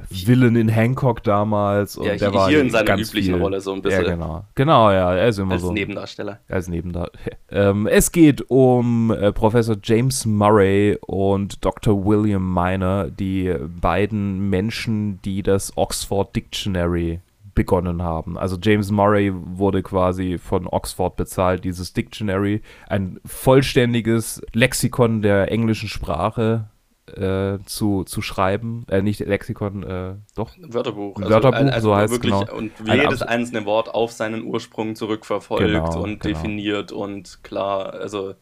Villain 0.10 0.56
in 0.56 0.70
Hancock 0.70 1.24
damals. 1.24 1.98
Und 1.98 2.06
Ja, 2.06 2.16
der 2.16 2.30
hier- 2.30 2.38
war 2.38 2.50
hier 2.50 2.62
in 2.62 2.70
seiner 2.70 2.94
üblichen 2.94 3.34
viel. 3.34 3.42
Rolle 3.42 3.60
so 3.60 3.74
ein 3.74 3.82
bisschen. 3.82 4.04
Ja, 4.06 4.12
genau. 4.12 4.46
Genau, 4.56 4.92
ja, 4.92 5.16
er 5.16 5.28
ist 5.30 5.40
immer 5.40 5.54
Als 5.54 5.62
so. 5.64 5.72
Nebendarsteller. 5.72 6.40
als 6.48 6.68
Nebendar. 6.68 7.10
Ähm, 7.50 7.88
es 7.98 8.12
geht 8.12 8.52
um 8.52 9.10
äh, 9.10 9.32
Professor 9.32 9.76
James 9.82 10.28
Murray 10.28 11.00
und 11.08 11.66
Dr. 11.66 12.06
William 12.06 12.54
Minor, 12.54 13.10
die 13.10 13.52
beiden 13.82 14.52
Menschen, 14.52 15.20
die 15.24 15.42
das 15.42 15.76
Oxford 15.76 16.36
Dictionary 16.36 17.22
begonnen 17.56 18.04
haben. 18.04 18.38
Also 18.38 18.56
James 18.62 18.92
Murray 18.92 19.34
wurde 19.34 19.82
quasi 19.82 20.38
von 20.38 20.68
Oxford 20.68 21.16
bezahlt, 21.16 21.64
dieses 21.64 21.94
Dictionary, 21.94 22.62
ein 22.88 23.20
vollständiges 23.26 24.44
Lexikon 24.54 25.24
der 25.24 25.52
englischen 25.52 25.90
Sprache 25.90 26.70
äh, 27.08 27.60
zu, 27.66 28.04
zu 28.04 28.22
schreiben. 28.22 28.86
Äh, 28.90 29.02
nicht 29.02 29.20
Lexikon, 29.20 29.84
äh, 29.84 30.16
doch. 30.36 30.52
Wörterbuch. 30.60 31.20
Wörterbuch, 31.20 31.80
so 31.80 31.96
heißt 31.96 32.12
wirklich, 32.14 32.34
genau. 32.34 32.54
Und 32.56 32.72
Ein 32.86 33.00
jedes 33.00 33.22
abs- 33.22 33.32
einzelne 33.32 33.66
Wort 33.66 33.90
auf 33.94 34.12
seinen 34.12 34.44
Ursprung 34.44 34.96
zurückverfolgt 34.96 35.64
Genau, 35.66 36.02
und 36.04 36.20
genau. 36.20 36.36
definiert 36.36 36.92
und 36.92 37.44
klar, 37.44 37.94
also 37.94 38.36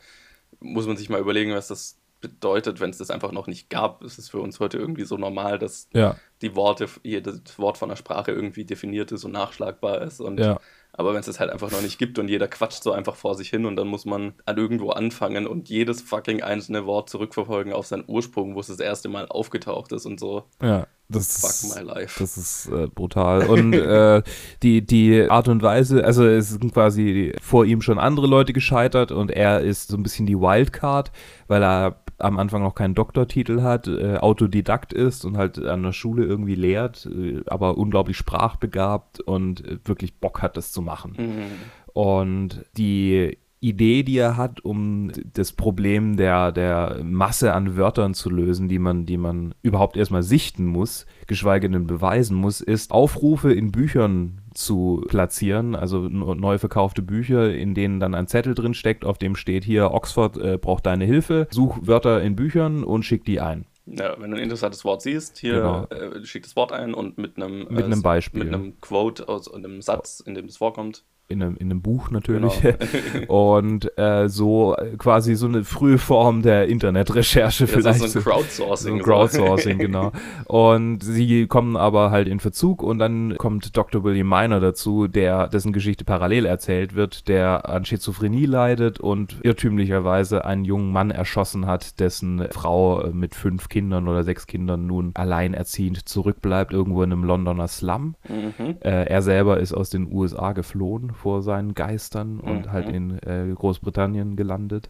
muss 0.59 0.87
man 0.87 0.97
sich 0.97 1.09
mal 1.09 1.19
überlegen, 1.19 1.53
was 1.53 1.67
das 1.67 1.99
bedeutet, 2.21 2.79
wenn 2.79 2.89
es 2.89 2.97
das 2.97 3.11
einfach 3.11 3.31
noch 3.31 3.45
nicht 3.45 3.69
gab, 3.69 4.03
ist 4.03 4.17
es 4.17 4.29
für 4.29 4.39
uns 4.39 4.59
heute 4.59 4.77
irgendwie 4.79 5.03
so 5.03 5.15
normal, 5.17 5.59
dass 5.59 5.87
Ja, 5.93 6.15
die 6.41 6.55
Worte, 6.55 6.87
jedes 7.03 7.59
Wort 7.59 7.77
von 7.77 7.89
der 7.89 7.97
Sprache 7.97 8.31
irgendwie 8.31 8.65
definiert 8.65 9.11
ist 9.11 9.25
und 9.25 9.31
nachschlagbar 9.33 10.01
ist. 10.01 10.19
Und 10.21 10.39
ja. 10.39 10.59
Aber 10.97 11.13
wenn 11.13 11.19
es 11.19 11.27
es 11.27 11.39
halt 11.39 11.51
einfach 11.51 11.71
noch 11.71 11.81
nicht 11.81 11.99
gibt 11.99 12.19
und 12.19 12.29
jeder 12.29 12.47
quatscht 12.47 12.83
so 12.83 12.91
einfach 12.91 13.15
vor 13.15 13.35
sich 13.35 13.49
hin 13.49 13.65
und 13.65 13.75
dann 13.75 13.87
muss 13.87 14.05
man 14.05 14.33
an 14.45 14.57
irgendwo 14.57 14.91
anfangen 14.91 15.47
und 15.47 15.69
jedes 15.69 16.01
fucking 16.01 16.41
einzelne 16.41 16.85
Wort 16.85 17.09
zurückverfolgen 17.09 17.73
auf 17.73 17.87
seinen 17.87 18.05
Ursprung, 18.07 18.55
wo 18.55 18.59
es 18.59 18.67
das 18.67 18.79
erste 18.79 19.09
Mal 19.09 19.27
aufgetaucht 19.27 19.91
ist 19.91 20.05
und 20.05 20.19
so. 20.19 20.43
Ja, 20.61 20.87
das 21.07 21.39
Fuck 21.39 21.49
ist, 21.49 21.75
my 21.75 21.83
life. 21.83 22.19
das 22.19 22.37
ist 22.37 22.67
äh, 22.67 22.87
brutal. 22.87 23.47
Und 23.47 23.73
äh, 23.73 24.23
die, 24.63 24.85
die 24.85 25.29
Art 25.29 25.47
und 25.47 25.61
Weise, 25.61 26.03
also 26.03 26.25
es 26.25 26.49
sind 26.49 26.73
quasi 26.73 27.33
vor 27.41 27.65
ihm 27.65 27.81
schon 27.81 27.99
andere 27.99 28.27
Leute 28.27 28.53
gescheitert 28.53 29.11
und 29.11 29.31
er 29.31 29.61
ist 29.61 29.89
so 29.89 29.97
ein 29.97 30.03
bisschen 30.03 30.25
die 30.25 30.39
Wildcard, 30.39 31.11
weil 31.47 31.63
er 31.63 32.01
am 32.17 32.39
Anfang 32.39 32.63
noch 32.63 32.75
keinen 32.75 32.95
Doktortitel 32.95 33.61
hat, 33.61 33.87
äh, 33.87 34.17
Autodidakt 34.17 34.93
ist 34.93 35.25
und 35.25 35.37
halt 35.37 35.59
an 35.59 35.83
der 35.83 35.91
Schule 35.91 36.25
irgendwie 36.25 36.55
lehrt, 36.55 37.07
äh, 37.07 37.41
aber 37.47 37.77
unglaublich 37.77 38.17
sprachbegabt 38.17 39.19
und 39.19 39.65
äh, 39.65 39.77
wirklich 39.85 40.19
Bock 40.19 40.41
hat, 40.41 40.57
das 40.57 40.71
zu 40.71 40.81
machen. 40.81 41.15
Mhm. 41.17 41.91
Und 41.93 42.65
die 42.77 43.37
Idee, 43.67 44.03
die 44.03 44.17
er 44.17 44.37
hat, 44.37 44.63
um 44.63 45.11
das 45.33 45.51
Problem 45.53 46.17
der, 46.17 46.51
der 46.51 47.01
Masse 47.03 47.53
an 47.53 47.75
Wörtern 47.75 48.13
zu 48.13 48.29
lösen, 48.29 48.67
die 48.67 48.79
man, 48.79 49.05
die 49.05 49.17
man 49.17 49.55
überhaupt 49.63 49.97
erstmal 49.97 50.23
sichten 50.23 50.65
muss, 50.65 51.05
geschweige 51.27 51.69
denn 51.69 51.87
beweisen 51.87 52.35
muss, 52.37 52.61
ist, 52.61 52.91
Aufrufe 52.91 53.51
in 53.53 53.71
Büchern 53.71 54.41
zu 54.53 55.03
platzieren, 55.07 55.75
also 55.75 55.99
neu 56.07 56.57
verkaufte 56.57 57.01
Bücher, 57.01 57.53
in 57.53 57.73
denen 57.73 57.99
dann 57.99 58.15
ein 58.15 58.27
Zettel 58.27 58.53
drin 58.55 58.73
steckt, 58.73 59.03
auf 59.03 59.17
dem 59.17 59.35
steht 59.35 59.63
hier, 59.65 59.91
Oxford 59.91 60.37
äh, 60.37 60.57
braucht 60.57 60.85
deine 60.85 61.05
Hilfe, 61.05 61.47
such 61.51 61.79
Wörter 61.81 62.21
in 62.21 62.35
Büchern 62.35 62.83
und 62.83 63.03
schick 63.03 63.25
die 63.25 63.41
ein. 63.41 63.65
Ja, 63.87 64.15
wenn 64.19 64.31
du 64.31 64.37
ein 64.37 64.43
interessantes 64.43 64.83
Wort 64.83 65.01
siehst, 65.03 65.37
hier 65.37 65.55
Genau. 65.55 65.85
äh, 65.85 66.25
schick 66.25 66.43
das 66.43 66.55
Wort 66.55 66.71
ein 66.71 66.93
und 66.93 67.17
mit 67.17 67.37
einem, 67.37 67.67
Mit 67.69 67.85
einem 67.85 68.01
Beispiel. 68.01 68.43
mit 68.45 68.53
einem 68.53 68.79
Quote 68.81 69.27
aus 69.29 69.53
einem 69.53 69.81
Satz, 69.81 70.21
in 70.21 70.33
dem 70.35 70.45
es 70.45 70.57
vorkommt. 70.57 71.03
In 71.27 71.41
einem, 71.41 71.57
in 71.57 71.71
einem 71.71 71.81
Buch 71.81 72.11
natürlich. 72.11 72.61
Genau. 72.61 73.55
Und 73.57 73.97
äh, 73.97 74.29
so 74.29 74.75
äh, 74.75 74.95
quasi 74.95 75.33
so 75.33 75.47
eine 75.47 75.63
frühe 75.63 75.97
Form 75.97 76.43
der 76.43 76.67
Internetrecherche 76.67 77.65
Das 77.65 77.73
vielleicht. 77.73 78.03
ist 78.03 78.11
so 78.11 78.19
ein 78.19 78.23
so 78.23 78.29
Crowdsourcing. 78.29 78.95
ein 78.97 79.01
Crowdsourcing, 79.01 79.77
genau. 79.79 80.11
Und 80.45 81.03
sie 81.03 81.47
kommen 81.47 81.77
aber 81.77 82.11
halt 82.11 82.27
in 82.27 82.39
Verzug 82.39 82.83
und 82.83 82.99
dann 82.99 83.37
kommt 83.37 83.75
Dr. 83.75 84.03
William 84.03 84.29
Miner 84.29 84.59
dazu, 84.59 85.07
der 85.07 85.47
dessen 85.47 85.73
Geschichte 85.73 86.05
parallel 86.05 86.45
erzählt 86.45 86.93
wird, 86.93 87.27
der 87.27 87.67
an 87.69 87.85
Schizophrenie 87.85 88.45
leidet 88.45 88.99
und 88.99 89.39
irrtümlicherweise 89.41 90.45
einen 90.45 90.63
jungen 90.63 90.91
Mann 90.91 91.09
erschossen 91.09 91.65
hat, 91.65 91.99
dessen 91.99 92.47
Frau 92.51 93.01
äh, 93.01 93.09
mit 93.09 93.33
fünf 93.33 93.67
Kindern 93.69 94.07
oder 94.07 94.23
sechs 94.23 94.45
Kindern 94.45 94.85
nun 94.85 95.09
alleinerziehend 95.15 96.07
zurückbleibt, 96.07 96.71
irgendwo 96.71 97.01
in 97.01 97.11
einem 97.11 97.23
Londoner 97.23 97.67
Slum. 97.67 98.13
Mhm. 98.29 98.75
Äh, 98.81 99.05
er 99.07 99.23
selber 99.23 99.59
ist 99.59 99.73
aus 99.73 99.89
den 99.89 100.11
USA 100.13 100.53
geflohen 100.53 101.14
vor 101.15 101.41
seinen 101.41 101.73
Geistern 101.73 102.39
und 102.39 102.67
Mhm. 102.67 102.71
halt 102.71 102.89
in 102.89 103.19
äh, 103.19 103.53
Großbritannien 103.53 104.35
gelandet. 104.35 104.89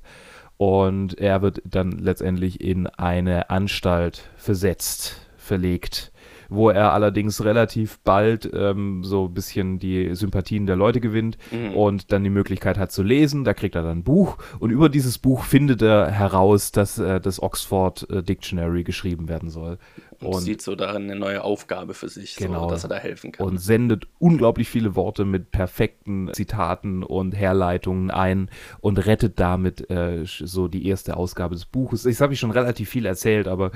Und 0.58 1.18
er 1.18 1.42
wird 1.42 1.62
dann 1.66 1.92
letztendlich 1.92 2.62
in 2.62 2.88
eine 2.88 3.50
Anstalt 3.50 4.30
versetzt, 4.38 5.30
verlegt, 5.38 6.12
wo 6.50 6.70
er 6.70 6.94
allerdings 6.94 7.44
relativ 7.44 8.00
bald 8.00 8.50
ähm, 8.54 9.04
so 9.04 9.26
ein 9.26 9.34
bisschen 9.34 9.80
die 9.80 10.14
Sympathien 10.16 10.66
der 10.66 10.76
Leute 10.76 11.00
gewinnt 11.02 11.38
Mhm. 11.52 11.74
und 11.76 12.12
dann 12.12 12.24
die 12.24 12.30
Möglichkeit 12.30 12.78
hat 12.78 12.92
zu 12.92 13.04
lesen. 13.04 13.44
Da 13.44 13.54
kriegt 13.54 13.76
er 13.76 13.84
dann 13.84 14.00
ein 14.00 14.04
Buch 14.04 14.38
und 14.60 14.70
über 14.72 14.90
dieses 14.90 15.18
Buch 15.18 15.44
findet 15.44 15.82
er 15.82 16.10
heraus, 16.12 16.72
dass 16.72 16.98
äh, 16.98 17.20
das 17.20 17.42
Oxford 17.42 18.10
äh, 18.10 18.24
Dictionary 18.24 18.84
geschrieben 18.84 19.28
werden 19.30 19.50
soll. 19.50 19.78
Und, 20.22 20.42
sieht 20.42 20.62
so 20.62 20.76
darin 20.76 21.04
eine 21.04 21.18
neue 21.18 21.44
Aufgabe 21.44 21.94
für 21.94 22.08
sich, 22.08 22.38
Genau. 22.38 22.64
so, 22.64 22.70
dass 22.70 22.84
er 22.84 22.90
da 22.90 22.96
helfen 22.96 23.32
kann. 23.34 23.46
und 23.46 23.58
sendet 23.58 24.08
unglaublich 24.18 24.70
viele 24.70 24.96
Worte 24.96 25.26
mit 25.26 25.52
perfekten 25.52 26.30
Zitaten 26.34 27.04
und 27.04 27.34
Herleitungen 27.36 28.12
ein 28.12 28.50
und 28.80 29.06
rettet 29.06 29.40
damit 29.40 29.90
äh, 29.90 30.24
so 30.26 30.68
die 30.70 30.88
erste 30.88 31.18
Ausgabe 31.18 31.56
des 31.56 31.66
Buches. 31.66 32.04
Das 32.04 32.22
habe 32.22 32.34
ich 32.34 32.40
schon 32.40 32.52
relativ 32.52 32.90
viel 32.90 33.06
erzählt, 33.06 33.48
aber 33.48 33.72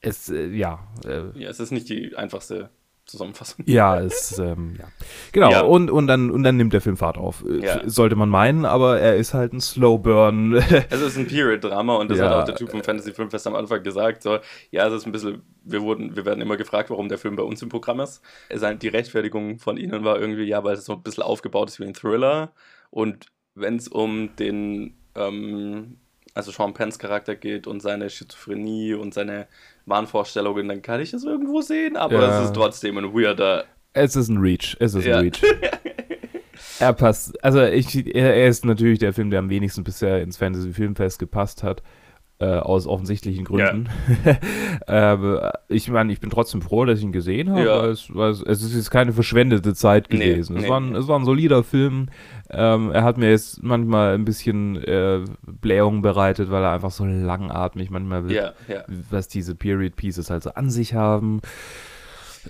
es, 0.00 0.28
äh, 0.28 0.46
ja, 0.48 0.86
äh, 1.04 1.38
ja, 1.38 1.48
es 1.48 1.60
ist 1.60 1.70
nicht 1.72 1.88
die 1.88 2.14
einfachste 2.16 2.70
Zusammenfassung. 3.06 3.64
ja, 3.68 4.00
es, 4.00 4.36
ähm, 4.38 4.74
ja. 4.80 4.86
Genau, 5.30 5.50
Ja. 5.52 5.60
Und, 5.60 5.92
und, 5.92 6.08
dann, 6.08 6.28
und 6.32 6.42
dann 6.42 6.56
nimmt 6.56 6.72
der 6.72 6.80
Film 6.80 6.96
Fahrt 6.96 7.16
auf. 7.18 7.44
Äh, 7.48 7.64
Ja. 7.64 7.80
Sollte 7.88 8.16
man 8.16 8.28
meinen, 8.28 8.64
aber 8.64 8.98
er 8.98 9.14
ist 9.14 9.32
halt 9.32 9.52
ein 9.52 9.60
Slow 9.60 9.98
Burn. 9.98 10.54
Es 10.90 11.00
ist 11.00 11.16
ein 11.16 11.28
Period-Drama 11.28 11.94
und 11.96 12.10
das 12.10 12.18
Ja. 12.18 12.24
hat 12.30 12.32
auch 12.34 12.44
der 12.44 12.56
Typ 12.56 12.68
vom 12.70 12.82
Fantasy 12.82 13.12
Filmfest 13.12 13.46
am 13.46 13.54
Anfang 13.54 13.84
gesagt. 13.84 14.24
So, 14.24 14.38
ja, 14.72 14.88
es 14.88 14.92
ist 14.92 15.06
ein 15.06 15.12
bisschen, 15.12 15.42
wir 15.62 15.82
wurden, 15.82 16.16
wir 16.16 16.24
werden 16.24 16.40
immer 16.40 16.56
gefragt, 16.56 16.90
warum 16.90 17.08
der 17.08 17.18
Film 17.18 17.36
bei 17.36 17.44
uns 17.44 17.62
im 17.62 17.68
Programm 17.68 18.00
ist. 18.00 18.22
Es 18.48 18.62
ist 18.62 18.82
die 18.82 18.88
Rechtfertigung 18.88 19.60
von 19.60 19.76
ihnen 19.76 20.02
war 20.02 20.18
irgendwie, 20.18 20.42
ja, 20.44 20.64
weil 20.64 20.74
es 20.74 20.84
so 20.84 20.94
ein 20.94 21.02
bisschen 21.02 21.22
aufgebaut 21.22 21.68
ist 21.70 21.78
wie 21.78 21.84
ein 21.84 21.94
Thriller. 21.94 22.52
Und 22.90 23.26
wenn 23.54 23.76
es 23.76 23.86
um 23.86 24.34
den, 24.34 24.94
ähm, 25.14 25.98
also 26.34 26.50
Sean 26.50 26.74
Penns 26.74 26.98
Charakter 26.98 27.36
geht 27.36 27.68
und 27.68 27.80
seine 27.80 28.10
Schizophrenie 28.10 28.94
und 28.94 29.14
seine 29.14 29.46
Wahnvorstellungen, 29.86 30.68
dann 30.68 30.82
kann 30.82 31.00
ich 31.00 31.12
es 31.14 31.24
irgendwo 31.24 31.60
sehen, 31.62 31.96
aber 31.96 32.20
Ja. 32.20 32.40
es 32.40 32.46
ist 32.46 32.54
trotzdem 32.54 32.98
ein 32.98 33.14
weirder. 33.14 33.64
Es 33.92 34.14
ist 34.16 34.28
ein 34.28 34.38
Reach. 34.38 34.76
Es 34.80 34.94
ist 34.94 35.04
Ja. 35.06 35.16
ein 35.18 35.24
Reach. 35.24 35.40
er 36.80 36.92
passt. 36.92 37.42
Also 37.42 37.62
ich, 37.62 37.94
er, 38.14 38.34
er 38.34 38.48
ist 38.48 38.64
natürlich 38.64 38.98
der 38.98 39.12
Film, 39.12 39.30
der 39.30 39.38
am 39.38 39.48
wenigsten 39.50 39.84
bisher 39.84 40.20
ins 40.22 40.36
Fantasy 40.36 40.72
Filmfest 40.72 41.18
gepasst 41.18 41.62
hat. 41.62 41.82
Äh, 42.38 42.58
aus 42.58 42.86
offensichtlichen 42.86 43.46
Gründen. 43.46 43.88
ähm, 44.88 45.38
ich 45.68 45.88
meine, 45.88 46.12
ich 46.12 46.20
bin 46.20 46.28
trotzdem 46.28 46.60
froh, 46.60 46.84
dass 46.84 46.98
ich 46.98 47.04
ihn 47.06 47.12
gesehen 47.12 47.48
habe. 47.50 47.64
Ja. 47.64 47.80
weil 47.82 47.88
Es, 47.88 48.14
weil 48.14 48.30
es, 48.30 48.42
es 48.42 48.62
ist 48.62 48.74
jetzt 48.74 48.90
keine 48.90 49.14
verschwendete 49.14 49.72
Zeit 49.74 50.08
Nee, 50.12 50.18
gewesen. 50.18 50.54
es, 50.58 50.64
nee. 50.64 50.68
war 50.68 50.78
ein, 50.78 50.94
es 50.94 51.08
war 51.08 51.18
ein 51.18 51.24
solider 51.24 51.64
Film. 51.64 52.08
Ähm, 52.50 52.90
er 52.92 53.04
hat 53.04 53.16
mir 53.16 53.30
jetzt 53.30 53.62
manchmal 53.62 54.12
ein 54.14 54.26
bisschen 54.26 54.76
äh, 54.84 55.24
Blähungen 55.46 56.02
bereitet, 56.02 56.50
weil 56.50 56.62
er 56.62 56.72
einfach 56.72 56.90
so 56.90 57.06
langatmig 57.06 57.88
manchmal 57.88 58.28
wird 58.28 58.32
Ja, 58.34 58.52
ja. 58.68 58.84
was 59.08 59.28
diese 59.28 59.54
Period 59.54 59.96
Pieces 59.96 60.28
halt 60.28 60.42
so 60.42 60.50
an 60.50 60.68
sich 60.68 60.92
haben. 60.92 61.40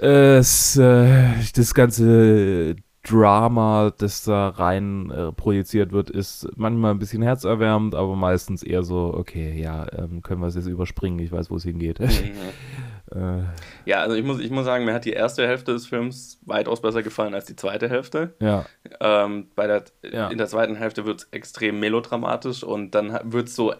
Es, 0.00 0.76
äh, 0.76 1.28
das 1.54 1.74
ganze 1.74 2.74
Drama, 3.08 3.92
das 3.96 4.24
da 4.24 4.48
rein 4.48 5.10
äh, 5.10 5.30
projiziert 5.30 5.92
wird, 5.92 6.10
ist 6.10 6.48
manchmal 6.56 6.90
ein 6.90 6.98
bisschen 6.98 7.22
herzerwärmend, 7.22 7.94
aber 7.94 8.16
meistens 8.16 8.62
eher 8.64 8.82
so, 8.82 9.14
okay, 9.14 9.60
ja, 9.60 9.86
ähm, 9.96 10.22
können 10.22 10.40
wir 10.40 10.48
es 10.48 10.56
jetzt 10.56 10.66
überspringen, 10.66 11.18
ich 11.20 11.30
weiß, 11.30 11.50
wo 11.50 11.56
es 11.56 11.62
hingeht. 11.62 12.00
Mhm. 12.00 12.06
äh, 13.12 13.44
Ja, 13.84 14.00
also 14.00 14.16
ich 14.16 14.24
muss, 14.24 14.40
ich 14.40 14.50
muss 14.50 14.64
sagen, 14.64 14.84
mir 14.84 14.92
hat 14.92 15.04
die 15.04 15.12
erste 15.12 15.46
Hälfte 15.46 15.72
des 15.72 15.86
Films 15.86 16.40
weitaus 16.46 16.82
besser 16.82 17.02
gefallen 17.04 17.34
als 17.34 17.44
die 17.44 17.54
zweite 17.54 17.88
Hälfte. 17.88 18.34
ja, 18.40 18.64
Ähm, 19.00 19.48
bei 19.54 19.68
der, 19.68 19.84
Ja. 20.02 20.28
In 20.28 20.38
der 20.38 20.48
zweiten 20.48 20.74
Hälfte 20.74 21.04
wird 21.04 21.20
es 21.20 21.28
extrem 21.30 21.78
melodramatisch 21.78 22.64
und 22.64 22.90
dann 22.96 23.18
wird 23.24 23.48
es 23.48 23.54
so. 23.54 23.72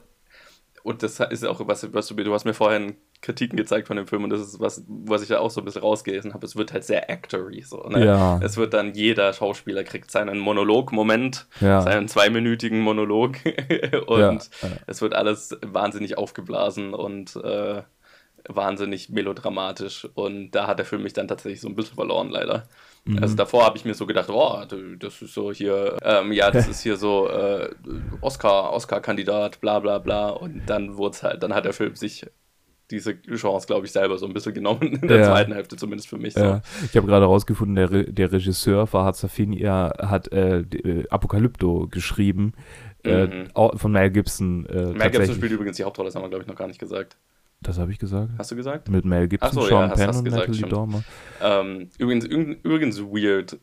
Und 0.85 1.02
das 1.02 1.18
ist 1.18 1.45
auch 1.45 1.61
was, 1.66 1.92
was 1.92 2.06
du, 2.06 2.14
du 2.14 2.33
hast 2.33 2.45
mir 2.45 2.54
vorhin 2.54 2.95
Kritiken 3.23 3.56
gezeigt 3.56 3.88
von 3.88 3.96
dem 3.96 4.06
Film 4.06 4.25
und 4.25 4.30
das 4.30 4.40
ist 4.40 4.61
was, 4.61 4.85
was 4.88 5.23
ich 5.23 5.28
ja 5.30 5.38
auch 5.40 5.50
so 5.50 5.61
ein 5.61 5.64
bisschen 5.64 5.82
rausgelesen 5.82 6.35
habe. 6.35 6.46
Es 6.46 6.56
wird 6.56 6.73
halt 6.73 6.85
sehr 6.85 7.11
actory 7.11 7.62
so. 7.62 7.82
Ne? 7.88 8.04
Ja. 8.04 8.38
Es 8.42 8.56
wird 8.56 8.75
dann 8.75 8.94
jeder 8.94 9.32
Schauspieler 9.32 9.85
kriegt 9.85 10.11
seinen 10.11 10.38
Monolog-Moment, 10.38 11.46
Ja. 11.61 11.80
seinen 11.80 12.08
zweiminütigen 12.08 12.80
Monolog 12.80 13.37
und 14.06 14.50
Ja, 14.62 14.68
es 14.87 15.00
wird 15.02 15.14
alles 15.14 15.56
wahnsinnig 15.64 16.18
aufgeblasen 16.18 16.94
und 16.94 17.37
äh, 17.37 17.82
wahnsinnig 18.49 19.08
melodramatisch 19.08 20.06
und 20.14 20.52
da 20.52 20.66
hat 20.68 20.78
der 20.78 20.87
Film 20.87 21.02
mich 21.02 21.12
dann 21.12 21.26
tatsächlich 21.28 21.61
so 21.61 21.68
ein 21.68 21.75
bisschen 21.75 21.96
verloren, 21.96 22.30
leider. 22.30 22.68
Mhm. 23.04 23.18
Also 23.20 23.35
davor 23.35 23.64
habe 23.64 23.76
ich 23.76 23.85
mir 23.85 23.94
so 23.94 24.06
gedacht, 24.06 24.28
oh, 24.30 24.62
das 24.99 25.20
ist 25.23 25.35
so 25.35 25.52
hier, 25.52 25.96
ähm, 26.02 26.32
ja, 26.32 26.50
das 26.50 26.68
ist 26.68 26.82
hier 26.82 26.96
so 26.96 27.28
äh, 27.28 27.70
Oscar, 28.20 28.73
Oscar-Kandidat, 28.73 29.61
bla 29.61 29.80
bla 29.80 29.99
bla 29.99 30.28
und 30.30 30.62
dann 30.66 30.96
wurde 30.96 31.18
halt, 31.23 31.42
dann 31.42 31.54
hat 31.54 31.64
der 31.64 31.73
Film 31.73 31.96
sich 31.96 32.26
diese 32.90 33.21
Chance, 33.23 33.66
glaube 33.66 33.87
ich, 33.87 33.93
selber 33.93 34.16
so 34.19 34.26
ein 34.26 34.33
bisschen 34.33 34.55
genommen, 34.55 34.99
in 35.02 35.09
der 35.09 35.19
Ja. 35.19 35.25
zweiten 35.26 35.52
Hälfte 35.52 35.76
zumindest 35.76 36.09
für 36.09 36.19
mich. 36.19 36.35
So. 36.35 36.40
Ja, 36.40 36.62
ich 36.85 36.97
habe 36.97 37.07
gerade 37.07 37.25
rausgefunden, 37.26 37.75
der, 37.75 37.90
Re 37.90 38.05
der 38.05 38.31
Regisseur 38.33 38.87
Fahad 38.87 39.16
Safin 39.16 39.52
er 39.52 39.93
hat 39.99 40.33
äh, 40.33 40.59
äh, 40.61 41.09
Apokalypto 41.09 41.88
geschrieben, 41.90 42.52
äh, 43.05 43.26
Mhm. 43.26 43.49
von 43.76 43.93
Mel 43.93 44.11
Gibson. 44.11 44.66
Äh, 44.66 44.93
Mel 44.93 45.11
Gibson 45.11 45.35
spielt 45.35 45.52
übrigens 45.52 45.76
die 45.76 45.85
Hauptrolle, 45.85 46.09
das 46.09 46.14
haben 46.14 46.23
wir, 46.23 46.28
glaube 46.28 46.43
ich, 46.43 46.49
noch 46.49 46.57
gar 46.57 46.69
nicht 46.69 46.78
gesagt. 46.81 47.16
Das 47.62 47.78
habe 47.78 47.90
ich 47.90 47.99
gesagt. 47.99 48.31
Hast 48.38 48.50
du 48.50 48.57
gesagt? 48.57 48.88
Mit 48.90 49.05
Mel 49.05 49.28
Gibson, 49.28 49.50
so, 49.52 49.62
ja, 49.62 49.66
Sean 49.69 49.90
hast- 49.90 49.99
Penn 49.99 50.09
hast 50.09 50.19
und 50.19 50.25
gesagt, 50.25 50.49
Natalie. 50.49 50.69
Dormer. 50.69 51.05
Ähm, 51.43 51.88
übrigens, 51.99 52.25
übrigens, 52.26 53.00
weird, 53.00 53.59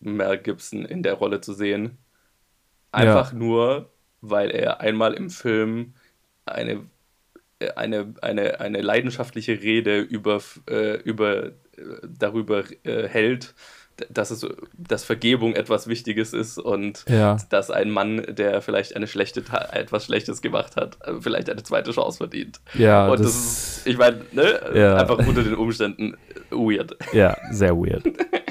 Mel 0.00 0.38
Gibson 0.38 0.84
in 0.84 1.02
der 1.02 1.14
Rolle 1.14 1.40
zu 1.40 1.54
sehen. 1.54 1.96
Einfach 2.92 3.32
nur, 3.32 3.90
weil 4.20 4.50
er 4.50 4.80
einmal 4.80 5.14
im 5.14 5.30
Film 5.30 5.94
eine, 6.46 6.80
eine, 7.76 8.14
eine, 8.22 8.60
eine 8.60 8.80
leidenschaftliche 8.82 9.60
Rede 9.62 10.00
über, 10.00 10.40
äh, 10.68 10.96
über, 11.02 11.46
äh, 11.46 11.52
darüber 12.18 12.64
äh, 12.84 13.08
hält, 13.08 13.54
dass 14.10 14.32
es 14.32 14.44
dass 14.76 15.04
Vergebung 15.04 15.54
etwas 15.54 15.86
Wichtiges 15.86 16.32
ist 16.32 16.58
und 16.58 17.04
Ja. 17.08 17.36
dass 17.50 17.70
ein 17.70 17.90
Mann, 17.90 18.24
der 18.28 18.60
vielleicht 18.60 18.96
eine 18.96 19.06
schlechte 19.06 19.44
etwas 19.72 20.06
Schlechtes 20.06 20.42
gemacht 20.42 20.74
hat, 20.76 20.98
äh, 21.06 21.14
vielleicht 21.20 21.48
eine 21.48 21.62
zweite 21.62 21.92
Chance 21.92 22.18
verdient. 22.18 22.60
Ja, 22.74 23.06
und 23.06 23.20
das, 23.20 23.26
das, 23.26 23.76
ist, 23.78 23.86
ich 23.86 23.96
meine, 23.96 24.22
ne, 24.32 24.60
Ja. 24.74 24.96
einfach 24.96 25.18
unter 25.18 25.44
den 25.44 25.54
Umständen 25.54 26.16
weird. 26.50 26.96
ja, 27.12 27.36
sehr 27.52 27.76
weird. 27.76 28.02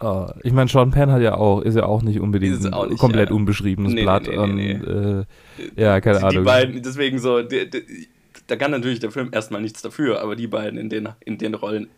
Oh, 0.00 0.26
ich 0.42 0.52
meine, 0.52 0.68
Sean 0.68 0.90
Penn 0.90 1.10
hat 1.10 1.22
ja 1.22 1.34
auch, 1.34 1.60
ist 1.60 1.74
ja 1.74 1.84
auch 1.84 2.02
nicht 2.02 2.20
unbedingt 2.20 2.72
auch 2.72 2.84
ein 2.84 2.90
nicht, 2.90 2.98
komplett 2.98 3.30
ja. 3.30 3.34
unbeschriebenes 3.34 3.94
Nee, 3.94 4.02
Blatt. 4.02 4.28
nee, 4.28 4.46
nee, 4.46 4.74
und. 4.74 5.26
Äh, 5.26 5.82
ja, 5.82 6.00
keine 6.00 6.18
die, 6.18 6.24
Ahnung. 6.24 6.42
die 6.42 6.46
beiden, 6.46 6.82
deswegen 6.82 7.18
so, 7.18 7.42
die, 7.42 7.68
die, 7.68 8.08
da 8.46 8.56
kann 8.56 8.70
natürlich 8.70 9.00
der 9.00 9.10
Film 9.10 9.30
erstmal 9.32 9.60
nichts 9.60 9.82
dafür, 9.82 10.22
aber 10.22 10.36
die 10.36 10.46
beiden 10.46 10.78
in 10.78 10.88
den, 10.88 11.08
in 11.24 11.38
den 11.38 11.54
Rollen, 11.54 11.88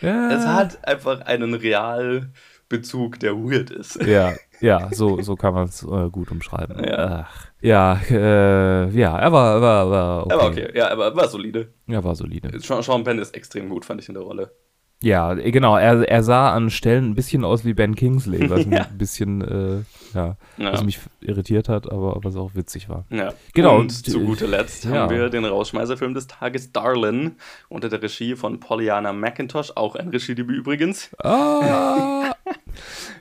ja, 0.00 0.30
es 0.30 0.46
hat 0.46 0.86
einfach 0.86 1.20
einen 1.22 1.54
Realbezug, 1.54 3.18
der 3.20 3.34
weird 3.36 3.70
ist. 3.70 4.02
Ja, 4.06 4.34
ja, 4.60 4.88
so, 4.92 5.20
so 5.20 5.36
kann 5.36 5.54
man 5.54 5.66
es 5.66 5.82
äh, 5.82 6.10
gut 6.10 6.30
umschreiben. 6.30 6.82
Ja. 6.84 7.26
Ach, 7.28 7.46
ja, 7.60 8.00
äh, 8.10 8.88
ja, 8.90 9.18
er 9.18 9.32
war, 9.32 9.60
war, 9.60 9.90
war 9.90 10.26
okay. 10.26 10.34
Aber 10.34 10.46
okay, 10.46 10.68
ja, 10.74 10.90
aber 10.90 11.14
war 11.14 11.28
solide. 11.28 11.72
Er 11.86 12.02
war 12.04 12.14
solide. 12.14 12.58
Sean, 12.60 12.82
Sean 12.82 13.04
Penn 13.04 13.18
ist 13.18 13.34
extrem 13.36 13.68
gut, 13.68 13.84
fand 13.84 14.00
ich 14.00 14.08
in 14.08 14.14
der 14.14 14.22
Rolle. 14.22 14.52
Ja, 15.00 15.32
äh, 15.34 15.50
genau, 15.52 15.76
er, 15.76 16.08
er 16.08 16.22
sah 16.24 16.52
an 16.52 16.70
Stellen 16.70 17.10
ein 17.10 17.14
bisschen 17.14 17.44
aus 17.44 17.64
wie 17.64 17.72
Ben 17.74 17.94
Kingsley, 17.94 18.50
was 18.50 18.66
mich 18.66 18.78
Ja. 18.78 18.86
ein 18.86 18.98
bisschen, 18.98 19.42
äh, 19.42 19.84
ja, 20.14 20.36
Ja. 20.56 20.72
was 20.72 20.82
mich 20.84 20.98
irritiert 21.20 21.68
hat, 21.68 21.90
aber 21.92 22.18
was 22.24 22.34
auch 22.34 22.54
witzig 22.56 22.88
war. 22.88 23.04
Ja. 23.10 23.32
Genau, 23.54 23.74
Und 23.76 23.80
und, 23.82 23.90
zu 23.92 24.20
guter 24.24 24.48
Letzt 24.48 24.84
ja. 24.86 24.90
haben 24.92 25.10
wir 25.14 25.28
den 25.30 25.44
Rausschmeißerfilm 25.44 26.14
des 26.14 26.26
Tages 26.26 26.72
Darlin 26.72 27.36
unter 27.68 27.88
der 27.88 28.02
Regie 28.02 28.34
von 28.34 28.58
Pollyanna 28.58 29.12
McIntosh, 29.12 29.72
auch 29.76 29.94
ein 29.94 30.08
Regiedebüt 30.08 30.56
übrigens. 30.58 31.10
Ah, 31.22 32.32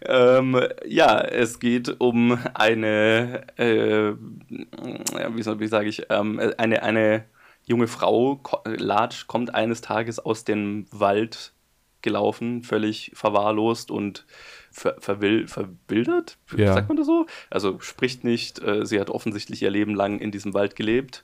Ähm, 0.06 0.60
ja, 0.86 1.20
es 1.20 1.60
geht 1.60 2.00
um 2.00 2.38
eine, 2.54 3.44
äh, 3.58 4.14
wie, 5.34 5.42
soll- 5.44 5.60
wie 5.60 5.68
sage 5.68 5.90
ich, 5.90 6.04
ähm, 6.10 6.40
eine, 6.58 6.84
eine 6.84 7.24
junge 7.66 7.88
Frau, 7.88 8.40
Latsch, 8.66 9.28
kommt 9.28 9.54
eines 9.56 9.82
Tages 9.82 10.20
aus 10.20 10.44
dem 10.46 10.86
Wald 10.92 11.54
gelaufen, 12.08 12.64
völlig 12.64 13.12
verwahrlost 13.14 13.92
und 13.92 14.26
ver 14.72 14.96
verwill 15.00 15.48
verwildert, 15.48 16.38
Ja. 16.56 16.74
sagt 16.74 16.88
man 16.88 16.98
das 16.98 17.08
so? 17.08 17.26
Also 17.50 17.80
spricht 17.80 18.24
nicht, 18.24 18.62
äh, 18.64 18.86
sie 18.86 19.00
hat 19.00 19.10
offensichtlich 19.10 19.62
ihr 19.62 19.70
Leben 19.70 19.94
lang 19.96 20.20
in 20.20 20.32
diesem 20.32 20.54
Wald 20.54 20.76
gelebt. 20.76 21.24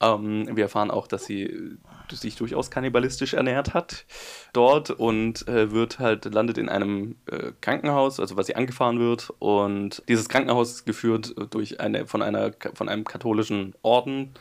Ähm, 0.00 0.48
wir 0.54 0.64
erfahren 0.64 0.90
auch, 0.90 1.06
dass 1.08 1.24
sie 1.24 1.42
äh, 1.42 1.76
sich 2.12 2.36
durchaus 2.36 2.70
kannibalistisch 2.70 3.34
ernährt 3.34 3.74
hat 3.74 4.04
dort 4.52 4.90
und 4.90 5.46
äh, 5.48 5.72
wird 5.72 5.98
halt, 5.98 6.24
landet 6.32 6.56
in 6.58 6.68
einem 6.68 7.16
äh, 7.30 7.52
Krankenhaus, 7.60 8.20
also 8.20 8.36
was 8.36 8.46
sie 8.46 8.56
angefahren 8.56 8.98
wird. 9.00 9.32
Und 9.38 10.02
dieses 10.08 10.28
Krankenhaus 10.28 10.70
ist 10.70 10.86
geführt 10.86 11.34
durch 11.50 11.80
eine, 11.80 12.06
von, 12.06 12.22
einer, 12.22 12.52
von 12.74 12.88
einem 12.88 13.04
katholischen 13.04 13.74
Orden. 13.82 14.34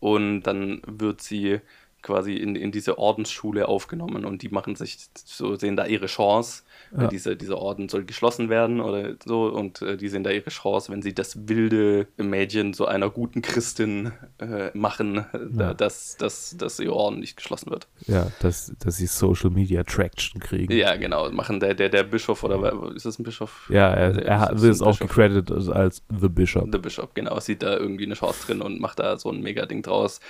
Und 0.00 0.42
dann 0.42 0.82
wird 0.86 1.20
sie 1.22 1.60
quasi 2.04 2.34
in, 2.36 2.54
in 2.54 2.70
diese 2.70 2.98
Ordensschule 2.98 3.66
aufgenommen 3.66 4.24
und 4.24 4.42
die 4.42 4.50
machen 4.50 4.76
sich, 4.76 4.98
so 5.24 5.56
sehen 5.56 5.74
da 5.74 5.86
ihre 5.86 6.06
Chance. 6.06 6.62
Ja. 6.96 7.04
Äh, 7.04 7.08
Diese, 7.08 7.36
dieser 7.36 7.58
Orden 7.58 7.88
soll 7.88 8.04
geschlossen 8.04 8.48
werden 8.48 8.80
oder 8.80 9.14
so 9.24 9.46
und 9.46 9.82
äh, 9.82 9.96
die 9.96 10.08
sehen 10.08 10.22
da 10.24 10.30
ihre 10.30 10.50
Chance, 10.50 10.92
wenn 10.92 11.02
sie 11.02 11.12
das 11.14 11.48
wilde 11.48 12.06
Mädchen 12.16 12.72
so 12.72 12.86
einer 12.86 13.10
guten 13.10 13.42
Christin 13.42 14.12
äh, 14.38 14.70
machen, 14.76 15.18
äh, 15.18 15.24
Ja. 15.58 15.74
dass, 15.74 16.16
dass, 16.16 16.56
dass 16.56 16.78
ihr 16.80 16.92
Orden 16.92 17.20
nicht 17.20 17.36
geschlossen 17.36 17.70
wird. 17.70 17.88
ja, 18.06 18.28
dass, 18.40 18.72
dass 18.78 18.96
sie 18.96 19.06
Social 19.06 19.50
Media 19.50 19.82
Traction 19.82 20.40
kriegen. 20.40 20.72
Ja, 20.72 20.96
genau, 20.96 21.30
machen 21.32 21.60
der, 21.60 21.74
der, 21.74 21.88
der 21.88 22.04
Bischof 22.04 22.44
oder 22.44 22.92
ist 22.94 23.06
das 23.06 23.18
ein 23.18 23.24
Bischof? 23.24 23.68
Ja, 23.70 23.88
er, 23.92 24.16
er 24.24 24.52
ist 24.52 24.80
ein 24.82 24.86
auch 24.86 24.98
gecredited 24.98 25.50
als, 25.50 25.68
als 25.68 26.02
The 26.20 26.28
Bishop. 26.28 26.68
The 26.72 26.78
Bishop, 26.78 27.14
genau, 27.14 27.38
sieht 27.40 27.62
da 27.62 27.76
irgendwie 27.76 28.04
eine 28.04 28.14
Chance 28.14 28.46
drin 28.46 28.62
und 28.62 28.80
macht 28.80 28.98
da 29.00 29.16
so 29.16 29.30
ein 29.30 29.40
Mega-Ding 29.40 29.82
draus. 29.82 30.20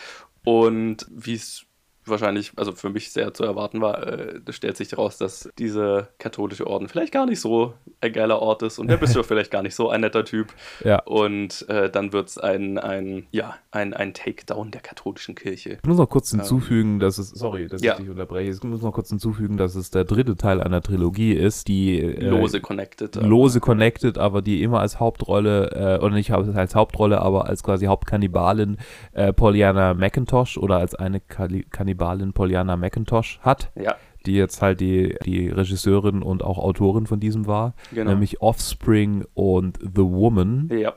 Und 0.45 1.07
wie 1.11 1.35
es 1.35 1.65
wahrscheinlich, 2.07 2.53
also 2.57 2.73
für 2.73 2.91
mich 2.91 3.11
sehr 3.13 3.33
zu 3.35 3.45
erwarten 3.45 3.81
war, 3.81 4.07
äh, 4.07 4.41
stellt 4.51 4.77
sich 4.77 4.93
heraus, 4.93 5.19
dass 5.19 5.49
dieser 5.59 6.09
katholische 6.19 6.67
Orden 6.67 6.89
vielleicht 6.89 7.13
gar 7.13 7.27
nicht 7.27 7.41
so 7.41 7.75
ein 8.01 8.13
geiler 8.13 8.41
Ort 8.41 8.63
ist 8.63 8.79
und 8.79 8.89
der 8.89 8.97
Bischof 8.97 9.27
vielleicht 9.27 9.51
gar 9.51 9.63
nicht 9.63 9.75
so 9.75 9.89
ein 9.91 10.01
netter 10.03 10.25
Typ. 10.25 10.53
Ja. 10.85 11.03
Und 11.05 11.69
äh, 11.69 11.91
dann 11.91 12.13
wird 12.13 12.29
es 12.29 12.39
ein, 12.39 12.79
ein, 12.79 13.27
ja, 13.31 13.55
ein, 13.71 13.95
ein 13.95 14.15
Takedown 14.15 14.71
der 14.71 14.81
katholischen 14.81 15.35
Kirche. 15.35 15.79
Ich 15.83 15.89
muss 15.89 15.99
noch 15.99 16.09
kurz 16.09 16.31
hinzufügen, 16.31 16.99
dass 17.01 17.19
es, 17.19 17.31
sorry, 17.31 17.67
dass 17.69 17.83
Ja. 17.83 17.95
ich 17.95 18.01
dich 18.01 18.11
unterbreche, 18.11 18.51
ich 18.51 18.63
muss 18.63 18.83
noch 18.83 18.93
kurz 18.93 19.09
hinzufügen, 19.09 19.57
dass 19.57 19.75
es 19.75 19.91
der 19.91 20.05
dritte 20.05 20.37
Teil 20.37 20.61
einer 20.63 20.81
Trilogie 20.81 21.33
ist, 21.33 21.69
die 21.69 22.01
äh, 22.01 22.29
Lose 22.29 22.61
connected. 22.61 23.17
lose 23.17 23.61
connected, 23.61 24.19
aber 24.19 24.43
die 24.43 24.63
immer 24.63 24.81
als 24.81 25.01
Hauptrolle, 25.01 25.71
äh, 25.99 26.05
oder 26.05 26.15
nicht 26.15 26.33
als 26.33 26.75
Hauptrolle, 26.75 27.21
aber 27.21 27.47
als 27.47 27.63
quasi 27.63 27.87
Hauptkannibalin 27.87 28.79
äh, 29.13 29.33
Pollyanna 29.33 29.95
McIntosh 29.95 30.59
oder 30.59 30.77
als 30.79 30.95
eine 30.95 31.21
Kali- 31.21 31.65
Kannibalin 31.97 32.33
Pollyanna 32.33 32.77
McIntosh 32.77 33.39
hat, 33.43 33.71
Ja, 33.81 33.95
die 34.27 34.35
jetzt 34.35 34.63
halt 34.63 34.81
die, 34.81 35.17
die 35.25 35.49
Regisseurin 35.49 36.23
und 36.23 36.43
auch 36.43 36.59
Autorin 36.59 37.07
von 37.07 37.21
diesem 37.21 37.47
war, 37.47 37.75
genau. 37.93 38.11
nämlich 38.11 38.41
Offspring 38.41 39.25
und 39.35 39.79
The 39.81 40.03
Woman. 40.03 40.71
ja, 40.77 40.95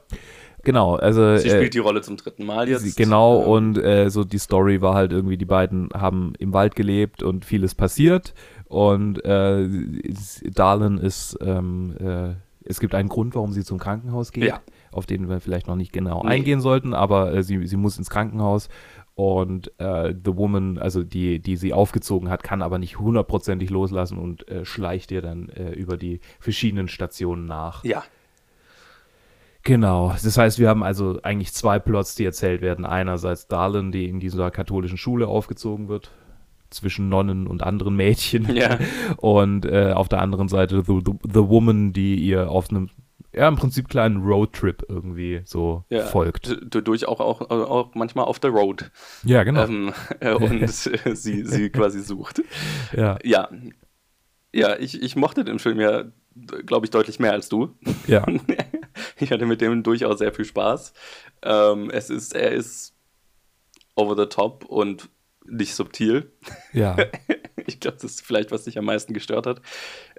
Genau, 0.64 0.96
also 0.96 1.38
sie 1.38 1.48
äh, 1.48 1.56
spielt 1.56 1.76
die 1.76 1.80
Rolle 1.80 2.02
zum 2.02 2.18
dritten 2.18 2.46
Mal 2.46 2.68
jetzt. 2.68 2.82
Sie- 2.82 3.02
Genau, 3.02 3.42
Ähm, 3.44 3.48
und 3.50 3.78
äh, 3.78 4.10
so 4.10 4.26
die 4.26 4.38
Story 4.40 4.82
war 4.82 4.96
halt 4.96 5.14
irgendwie, 5.14 5.38
die 5.38 5.46
beiden 5.46 5.88
haben 5.94 6.34
im 6.40 6.52
Wald 6.52 6.76
gelebt 6.76 7.24
und 7.24 7.46
vieles 7.46 7.74
passiert. 7.74 8.34
Und 8.66 9.24
äh, 9.24 9.66
Darlin 10.54 10.98
ist, 10.98 11.38
ähm, 11.42 11.96
äh, 12.02 12.34
es 12.66 12.82
gibt 12.82 12.96
einen 12.96 13.08
Grund, 13.08 13.34
warum 13.36 13.54
sie 13.54 13.64
zum 13.64 13.78
Krankenhaus 13.78 14.34
geht, 14.34 14.44
Ja. 14.50 14.60
auf 14.92 15.06
den 15.06 15.30
wir 15.30 15.40
vielleicht 15.40 15.68
noch 15.68 15.78
nicht 15.78 15.94
genau 15.94 16.24
Nee. 16.24 16.32
eingehen 16.32 16.60
sollten, 16.60 16.94
aber 16.94 17.34
äh, 17.34 17.44
sie, 17.44 17.66
sie 17.66 17.78
muss 17.78 17.98
ins 17.98 18.10
Krankenhaus 18.10 18.68
und 19.18 19.72
äh, 19.80 20.14
The 20.14 20.38
Woman, 20.38 20.78
also 20.78 21.04
die, 21.04 21.40
die 21.40 21.58
sie 21.58 21.74
aufgezogen 21.74 22.30
hat, 22.30 22.44
kann 22.44 22.62
aber 22.62 22.78
nicht 22.78 23.00
hundertprozentig 23.00 23.72
loslassen 23.72 24.20
und 24.20 24.48
äh, 24.48 24.64
schleicht 24.64 25.12
ihr 25.12 25.24
dann 25.24 25.50
äh, 25.50 25.72
über 25.72 25.98
die 25.98 26.20
verschiedenen 26.40 26.88
Stationen 26.88 27.46
nach. 27.46 27.84
Ja, 27.84 28.04
Genau, 29.64 30.14
das 30.24 30.38
heißt, 30.38 30.60
wir 30.60 30.70
haben 30.70 30.82
also 30.82 31.20
eigentlich 31.24 31.52
zwei 31.52 31.78
Plots, 31.78 32.16
die 32.16 32.24
erzählt 32.24 32.62
werden. 32.62 32.86
Einerseits 32.86 33.48
Darlin, 33.48 33.92
die 33.92 34.08
in 34.08 34.22
dieser 34.22 34.50
katholischen 34.50 34.98
Schule 34.98 35.28
aufgezogen 35.28 35.90
wird, 35.90 36.12
zwischen 36.70 37.10
Nonnen 37.10 37.48
und 37.48 37.64
anderen 37.64 37.96
Mädchen. 37.96 38.56
ja, 38.56 38.78
Und 39.18 39.66
äh, 39.66 39.92
auf 39.94 40.08
der 40.08 40.22
anderen 40.22 40.48
Seite 40.48 40.84
the, 40.88 41.02
the, 41.06 41.12
the 41.24 41.50
Woman, 41.50 41.92
die 41.92 42.16
ihr 42.16 42.50
auf 42.50 42.70
einem, 42.70 42.92
ja, 43.38 43.48
im 43.48 43.56
Prinzip 43.56 43.88
kleinen 43.88 44.24
Roadtrip 44.24 44.84
irgendwie 44.90 45.42
so 45.46 45.86
ja. 45.90 46.06
folgt. 46.06 46.58
Durch 46.62 47.08
auch, 47.08 47.20
auch, 47.20 47.42
auch 47.50 47.96
manchmal 47.96 48.26
auf 48.26 48.40
der 48.40 48.52
Road. 48.52 48.92
Ja, 49.24 49.44
genau. 49.44 49.66
ähm, 49.66 49.94
äh, 50.20 50.34
und 50.34 50.64
äh, 50.64 51.16
sie, 51.16 51.46
sie 51.46 51.70
quasi 51.70 52.02
sucht. 52.02 52.42
ja, 52.94 53.18
Ja, 53.24 53.50
ja 54.54 54.78
ich, 54.78 55.02
ich 55.02 55.16
mochte 55.16 55.44
den 55.44 55.60
Film 55.60 55.80
ja, 55.80 56.06
glaube 56.66 56.86
ich, 56.86 56.90
deutlich 56.90 57.20
mehr 57.20 57.32
als 57.32 57.50
du. 57.50 57.76
ja, 58.08 58.26
Ich 59.20 59.32
hatte 59.32 59.46
mit 59.46 59.62
dem 59.62 59.84
durchaus 59.84 60.20
sehr 60.20 60.34
viel 60.34 60.46
Spaß. 60.46 60.94
Ähm, 61.44 61.90
es 61.92 62.10
ist, 62.10 62.36
er 62.36 62.52
ist 62.52 62.96
over 63.96 64.16
the 64.16 64.28
top 64.28 64.66
und 64.66 65.10
nicht 65.46 65.76
subtil. 65.76 66.32
ja, 66.74 66.98
Ich 67.78 67.80
glaube, 67.80 67.98
das 68.02 68.12
ist 68.12 68.22
vielleicht, 68.26 68.52
was 68.52 68.64
dich 68.64 68.78
am 68.78 68.86
meisten 68.86 69.14
gestört 69.14 69.46
hat. 69.46 69.62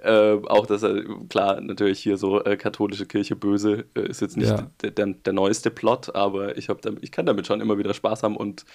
Ähm, 0.01 0.47
auch, 0.47 0.65
dass 0.65 0.83
er, 0.83 1.03
klar, 1.29 1.59
natürlich 1.61 1.99
hier 1.99 2.17
so 2.17 2.43
äh, 2.43 2.57
katholische 2.57 3.05
Kirche 3.05 3.35
böse 3.35 3.85
äh, 3.95 4.07
ist 4.07 4.21
jetzt 4.21 4.37
nicht 4.37 4.49
Ja. 4.49 4.71
der, 4.81 4.91
der, 4.91 5.07
der 5.07 5.33
neueste 5.33 5.71
Plot, 5.71 6.15
aber 6.15 6.57
ich, 6.57 6.69
hab 6.69 6.81
damit, 6.81 7.03
ich 7.03 7.11
kann 7.11 7.25
damit 7.25 7.47
schon 7.47 7.61
immer 7.61 7.77
wieder 7.77 7.93
Spaß 7.93 8.23
haben 8.23 8.37
und 8.37 8.65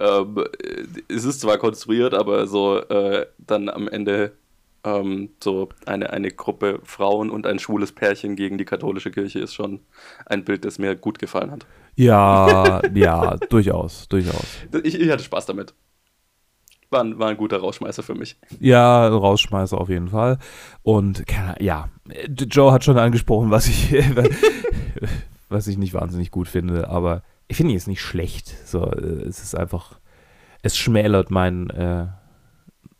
ähm, 0.00 0.38
äh, 0.62 1.12
es 1.14 1.24
ist 1.24 1.40
zwar 1.40 1.58
konstruiert, 1.58 2.14
aber 2.14 2.46
so 2.46 2.78
äh, 2.78 3.26
dann 3.38 3.68
am 3.68 3.88
Ende 3.88 4.32
ähm, 4.84 5.30
so 5.42 5.68
eine, 5.86 6.10
eine 6.10 6.30
Gruppe 6.30 6.80
Frauen 6.84 7.30
und 7.30 7.46
ein 7.46 7.58
schwules 7.58 7.92
Pärchen 7.92 8.36
gegen 8.36 8.58
die 8.58 8.64
katholische 8.64 9.10
Kirche 9.10 9.40
ist 9.40 9.54
schon 9.54 9.80
ein 10.26 10.44
Bild, 10.44 10.64
das 10.64 10.78
mir 10.78 10.96
gut 10.96 11.18
gefallen 11.18 11.50
hat. 11.50 11.66
ja, 11.96 12.82
ja, 12.94 13.36
durchaus, 13.48 14.08
durchaus. 14.08 14.66
Ich, 14.84 14.98
ich 15.00 15.10
hatte 15.10 15.24
Spaß 15.24 15.46
damit. 15.46 15.74
War 16.90 17.00
ein, 17.02 17.18
war 17.18 17.28
ein 17.28 17.36
guter 17.36 17.58
Rausschmeißer 17.58 18.02
für 18.02 18.14
mich. 18.14 18.36
Ja, 18.60 19.08
Rausschmeißer 19.08 19.76
auf 19.78 19.88
jeden 19.88 20.08
Fall. 20.08 20.38
Und 20.82 21.24
ja, 21.58 21.88
Joe 22.28 22.72
hat 22.72 22.84
schon 22.84 22.98
angesprochen, 22.98 23.50
was 23.50 23.66
ich, 23.66 23.92
was 25.48 25.66
ich 25.66 25.78
nicht 25.78 25.94
wahnsinnig 25.94 26.30
gut 26.30 26.48
finde, 26.48 26.88
aber 26.88 27.22
ich 27.48 27.56
finde 27.56 27.72
ihn 27.72 27.76
jetzt 27.76 27.88
nicht 27.88 28.02
schlecht. 28.02 28.48
So, 28.66 28.84
äh, 28.90 29.22
es 29.26 29.42
ist 29.42 29.56
einfach, 29.56 29.98
es 30.62 30.76
schmälert 30.76 31.30
mein, 31.30 31.70
äh, 31.70 32.06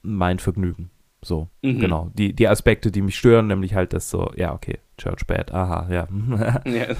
mein 0.02 0.38
Vergnügen. 0.38 0.90
So, 1.22 1.48
Mhm. 1.62 1.80
genau. 1.80 2.10
Die, 2.14 2.32
die 2.34 2.46
Aspekte, 2.48 2.90
die 2.92 3.02
mich 3.02 3.16
stören, 3.16 3.48
nämlich 3.48 3.74
halt 3.74 3.92
das 3.92 4.10
so, 4.10 4.30
ja, 4.36 4.52
okay, 4.52 4.78
Church 4.98 5.26
Bad, 5.26 5.52
aha, 5.52 5.88
ja, 5.90 6.06
Ja. 6.64 6.94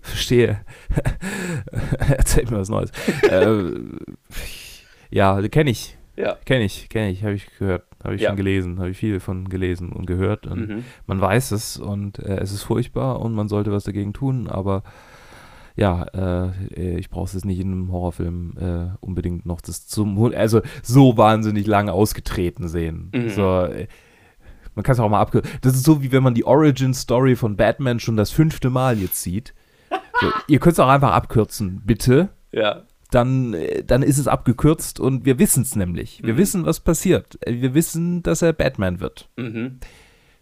verstehe. 0.00 0.60
Erzähl 1.98 2.44
mir 2.46 2.58
was 2.60 2.68
Neues. 2.68 2.90
äh, 3.28 3.72
ja, 5.10 5.40
kenne 5.48 5.70
ich. 5.70 5.98
Ja. 6.16 6.36
Kenne 6.44 6.64
ich, 6.64 6.88
kenne 6.88 7.10
ich, 7.10 7.22
habe 7.22 7.34
ich 7.34 7.46
gehört. 7.58 7.84
Habe 8.04 8.14
ich 8.14 8.22
Ja. 8.22 8.28
schon 8.30 8.36
gelesen, 8.36 8.78
habe 8.78 8.90
ich 8.90 8.96
viel 8.96 9.20
von 9.20 9.48
gelesen 9.48 9.90
und 9.92 10.06
gehört. 10.06 10.46
Und 10.46 10.68
Mhm. 10.68 10.84
man 11.06 11.20
weiß 11.20 11.52
es 11.52 11.76
und 11.76 12.18
äh, 12.18 12.38
es 12.38 12.52
ist 12.52 12.62
furchtbar 12.64 13.20
und 13.20 13.32
man 13.34 13.48
sollte 13.48 13.72
was 13.72 13.84
dagegen 13.84 14.12
tun, 14.12 14.48
aber 14.48 14.82
ja, 15.74 16.02
äh, 16.14 16.96
ich 16.98 17.08
brauche 17.08 17.34
es 17.34 17.44
nicht 17.46 17.58
in 17.60 17.72
einem 17.72 17.92
Horrorfilm 17.92 18.52
äh, 18.60 18.96
unbedingt 19.00 19.46
noch 19.46 19.60
das 19.62 19.86
zum, 19.86 20.22
also 20.34 20.60
so 20.82 21.16
wahnsinnig 21.16 21.66
lange 21.66 21.92
ausgetreten 21.92 22.68
sehen. 22.68 23.10
Mhm. 23.14 23.30
So, 23.30 23.62
äh, 23.64 23.86
man 24.74 24.82
kann 24.82 24.92
es 24.94 25.00
auch 25.00 25.08
mal 25.08 25.20
abkürzen. 25.20 25.50
Das 25.62 25.74
ist 25.74 25.84
so, 25.84 26.02
wie 26.02 26.12
wenn 26.12 26.22
man 26.22 26.34
die 26.34 26.44
Origin-Story 26.44 27.36
von 27.36 27.56
Batman 27.56 28.00
schon 28.00 28.16
das 28.16 28.30
fünfte 28.30 28.68
Mal 28.70 28.98
jetzt 28.98 29.22
sieht. 29.22 29.54
So, 30.20 30.26
ihr 30.46 30.58
könnt 30.60 30.74
es 30.74 30.80
auch 30.80 30.88
einfach 30.88 31.12
abkürzen, 31.12 31.80
bitte. 31.84 32.28
Ja. 32.52 32.82
Dann, 33.12 33.54
äh, 33.54 33.84
dann 33.84 34.02
ist 34.02 34.18
es 34.18 34.26
abgekürzt 34.26 34.98
und 34.98 35.24
wir 35.24 35.38
wissen 35.38 35.62
es 35.62 35.76
nämlich. 35.76 36.20
Wir 36.24 36.34
Mhm. 36.34 36.38
wissen, 36.38 36.66
was 36.66 36.80
passiert. 36.80 37.38
Äh, 37.46 37.60
Wir 37.60 37.74
wissen, 37.74 38.22
dass 38.24 38.42
er 38.42 38.52
Batman 38.52 38.98
wird. 39.00 39.28
Mhm. 39.36 39.78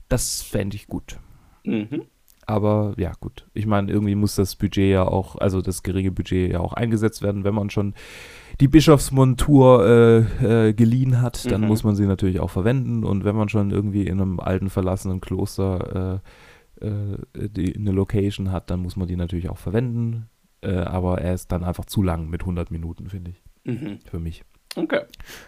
Das 0.08 0.40
fände 0.42 0.76
ich 0.76 0.86
gut. 0.86 1.18
Mhm. 1.64 2.02
Aber 2.46 2.94
ja, 2.96 3.12
gut. 3.20 3.46
Ich 3.54 3.66
meine, 3.66 3.92
irgendwie 3.92 4.14
muss 4.16 4.34
das 4.36 4.56
Budget 4.56 4.90
ja 4.90 5.04
auch, 5.06 5.36
also 5.36 5.60
das 5.62 5.82
geringe 5.82 6.10
Budget 6.10 6.50
ja 6.52 6.60
auch 6.60 6.72
eingesetzt 6.72 7.22
werden. 7.22 7.44
Wenn 7.44 7.54
man 7.54 7.70
schon 7.70 7.94
die 8.60 8.66
Bischofsmontur 8.68 9.86
äh, 10.42 10.68
äh, 10.68 10.72
geliehen 10.72 11.20
hat, 11.20 11.50
dann 11.50 11.60
Mhm. 11.62 11.66
muss 11.68 11.84
man 11.84 11.94
sie 11.96 12.06
natürlich 12.06 12.40
auch 12.40 12.50
verwenden. 12.50 13.04
Und 13.04 13.24
wenn 13.24 13.36
man 13.36 13.48
schon 13.48 13.70
irgendwie 13.70 14.06
in 14.06 14.20
einem 14.20 14.40
alten 14.40 14.70
verlassenen 14.70 15.20
Kloster 15.20 16.20
äh, 16.80 16.86
äh, 16.86 17.48
die, 17.50 17.76
eine 17.76 17.92
Location 17.92 18.50
hat, 18.52 18.70
dann 18.70 18.80
muss 18.80 18.96
man 18.96 19.06
die 19.06 19.16
natürlich 19.16 19.48
auch 19.50 19.58
verwenden. 19.58 20.28
Äh, 20.62 20.72
aber 20.76 21.20
er 21.20 21.34
ist 21.34 21.50
dann 21.52 21.64
einfach 21.64 21.84
zu 21.86 22.02
lang 22.02 22.28
mit 22.28 22.42
100 22.42 22.70
Minuten, 22.70 23.08
finde 23.08 23.30
ich, 23.32 23.42
Mhm. 23.64 23.98
für 24.08 24.18
mich. 24.18 24.44
Okay. 24.76 25.00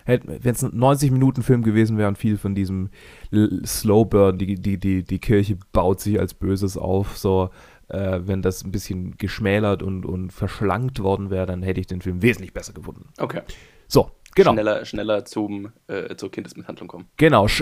Wenn 0.05 0.40
es 0.53 0.64
ein 0.64 0.72
90-Minuten-Film 0.72 1.62
gewesen 1.62 1.96
wäre 1.96 2.09
und 2.09 2.18
viel 2.18 2.37
von 2.37 2.55
diesem 2.57 2.90
L- 3.31 3.62
Slow 3.64 4.05
Burn, 4.05 4.37
die, 4.38 4.57
die, 4.57 4.79
die, 4.79 5.05
die 5.05 5.18
Kirche 5.20 5.59
baut 5.72 6.01
sich 6.01 6.18
als 6.18 6.35
Böses 6.35 6.77
auf, 6.77 7.16
so, 7.16 7.51
äh, 7.88 8.18
wenn 8.25 8.42
das 8.42 8.64
ein 8.64 8.72
bisschen 8.72 9.16
geschmälert 9.18 9.83
und, 9.83 10.05
und 10.07 10.33
verschlankt 10.33 10.98
worden 11.01 11.31
wäre, 11.31 11.46
dann 11.46 11.62
hätte 11.62 11.79
ich 11.81 11.87
den 11.87 12.01
Film 12.01 12.20
wesentlich 12.20 12.53
besser 12.53 12.72
gefunden. 12.72 13.11
Okay. 13.18 13.42
So, 13.87 14.11
genau. 14.35 14.53
Schneller, 14.55 14.85
schneller 14.85 15.25
zum, 15.25 15.70
äh, 15.87 16.16
zur 16.16 16.31
Kindesmisshandlung 16.33 16.88
kommen. 16.88 17.05
Genau. 17.16 17.46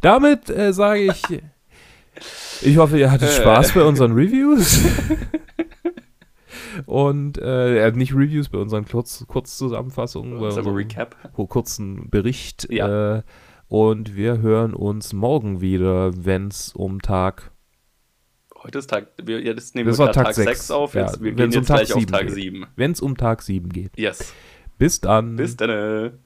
Damit 0.00 0.48
äh, 0.50 0.72
sage 0.72 1.02
ich, 1.02 1.22
ich 2.62 2.76
hoffe, 2.76 2.98
ihr 2.98 3.10
hattet 3.10 3.30
Äh. 3.30 3.40
Spaß 3.40 3.72
bei 3.72 3.82
unseren 3.82 4.12
Reviews. 4.12 4.80
Und 6.86 7.38
äh, 7.38 7.90
nicht 7.92 8.14
Reviews, 8.14 8.48
bei 8.48 8.58
unseren 8.58 8.86
Kurz 8.86 9.24
Kurzzusammenfassungen, 9.26 10.38
bei 10.38 10.46
unserem 10.46 10.74
Recap. 10.74 11.16
kurzen 11.48 12.08
Bericht. 12.10 12.68
Ja. 12.70 13.18
Äh, 13.18 13.22
und 13.68 14.16
wir 14.16 14.40
hören 14.40 14.74
uns 14.74 15.12
morgen 15.12 15.60
wieder, 15.60 16.12
wenn 16.24 16.48
es 16.48 16.72
um 16.72 17.00
Tag. 17.02 17.50
Heute 18.62 18.78
ist 18.78 18.88
Tag, 18.90 19.08
wir, 19.22 19.40
ja, 19.42 19.52
das 19.54 19.74
nehmen 19.74 19.88
Das 19.88 19.98
wir 19.98 20.06
war 20.06 20.12
Tag, 20.12 20.26
Tag 20.26 20.34
6 20.34 20.46
sechs. 20.46 20.70
auf. 20.70 20.94
Jetzt, 20.94 21.16
Ja, 21.16 21.22
wir 21.22 21.32
gehen 21.32 21.46
um 21.46 21.50
jetzt 21.52 21.66
Tag 21.68 21.76
gleich 21.78 21.92
auf 21.94 22.06
Tag 22.06 22.26
geht. 22.26 22.34
7. 22.34 22.66
Wenn 22.76 22.92
es 22.92 23.00
um 23.00 23.16
Tag 23.16 23.42
7 23.42 23.68
geht. 23.68 23.98
Yes. 23.98 24.32
Bis 24.78 25.00
dann. 25.00 25.36
Bis 25.36 25.56
dann. 25.56 26.18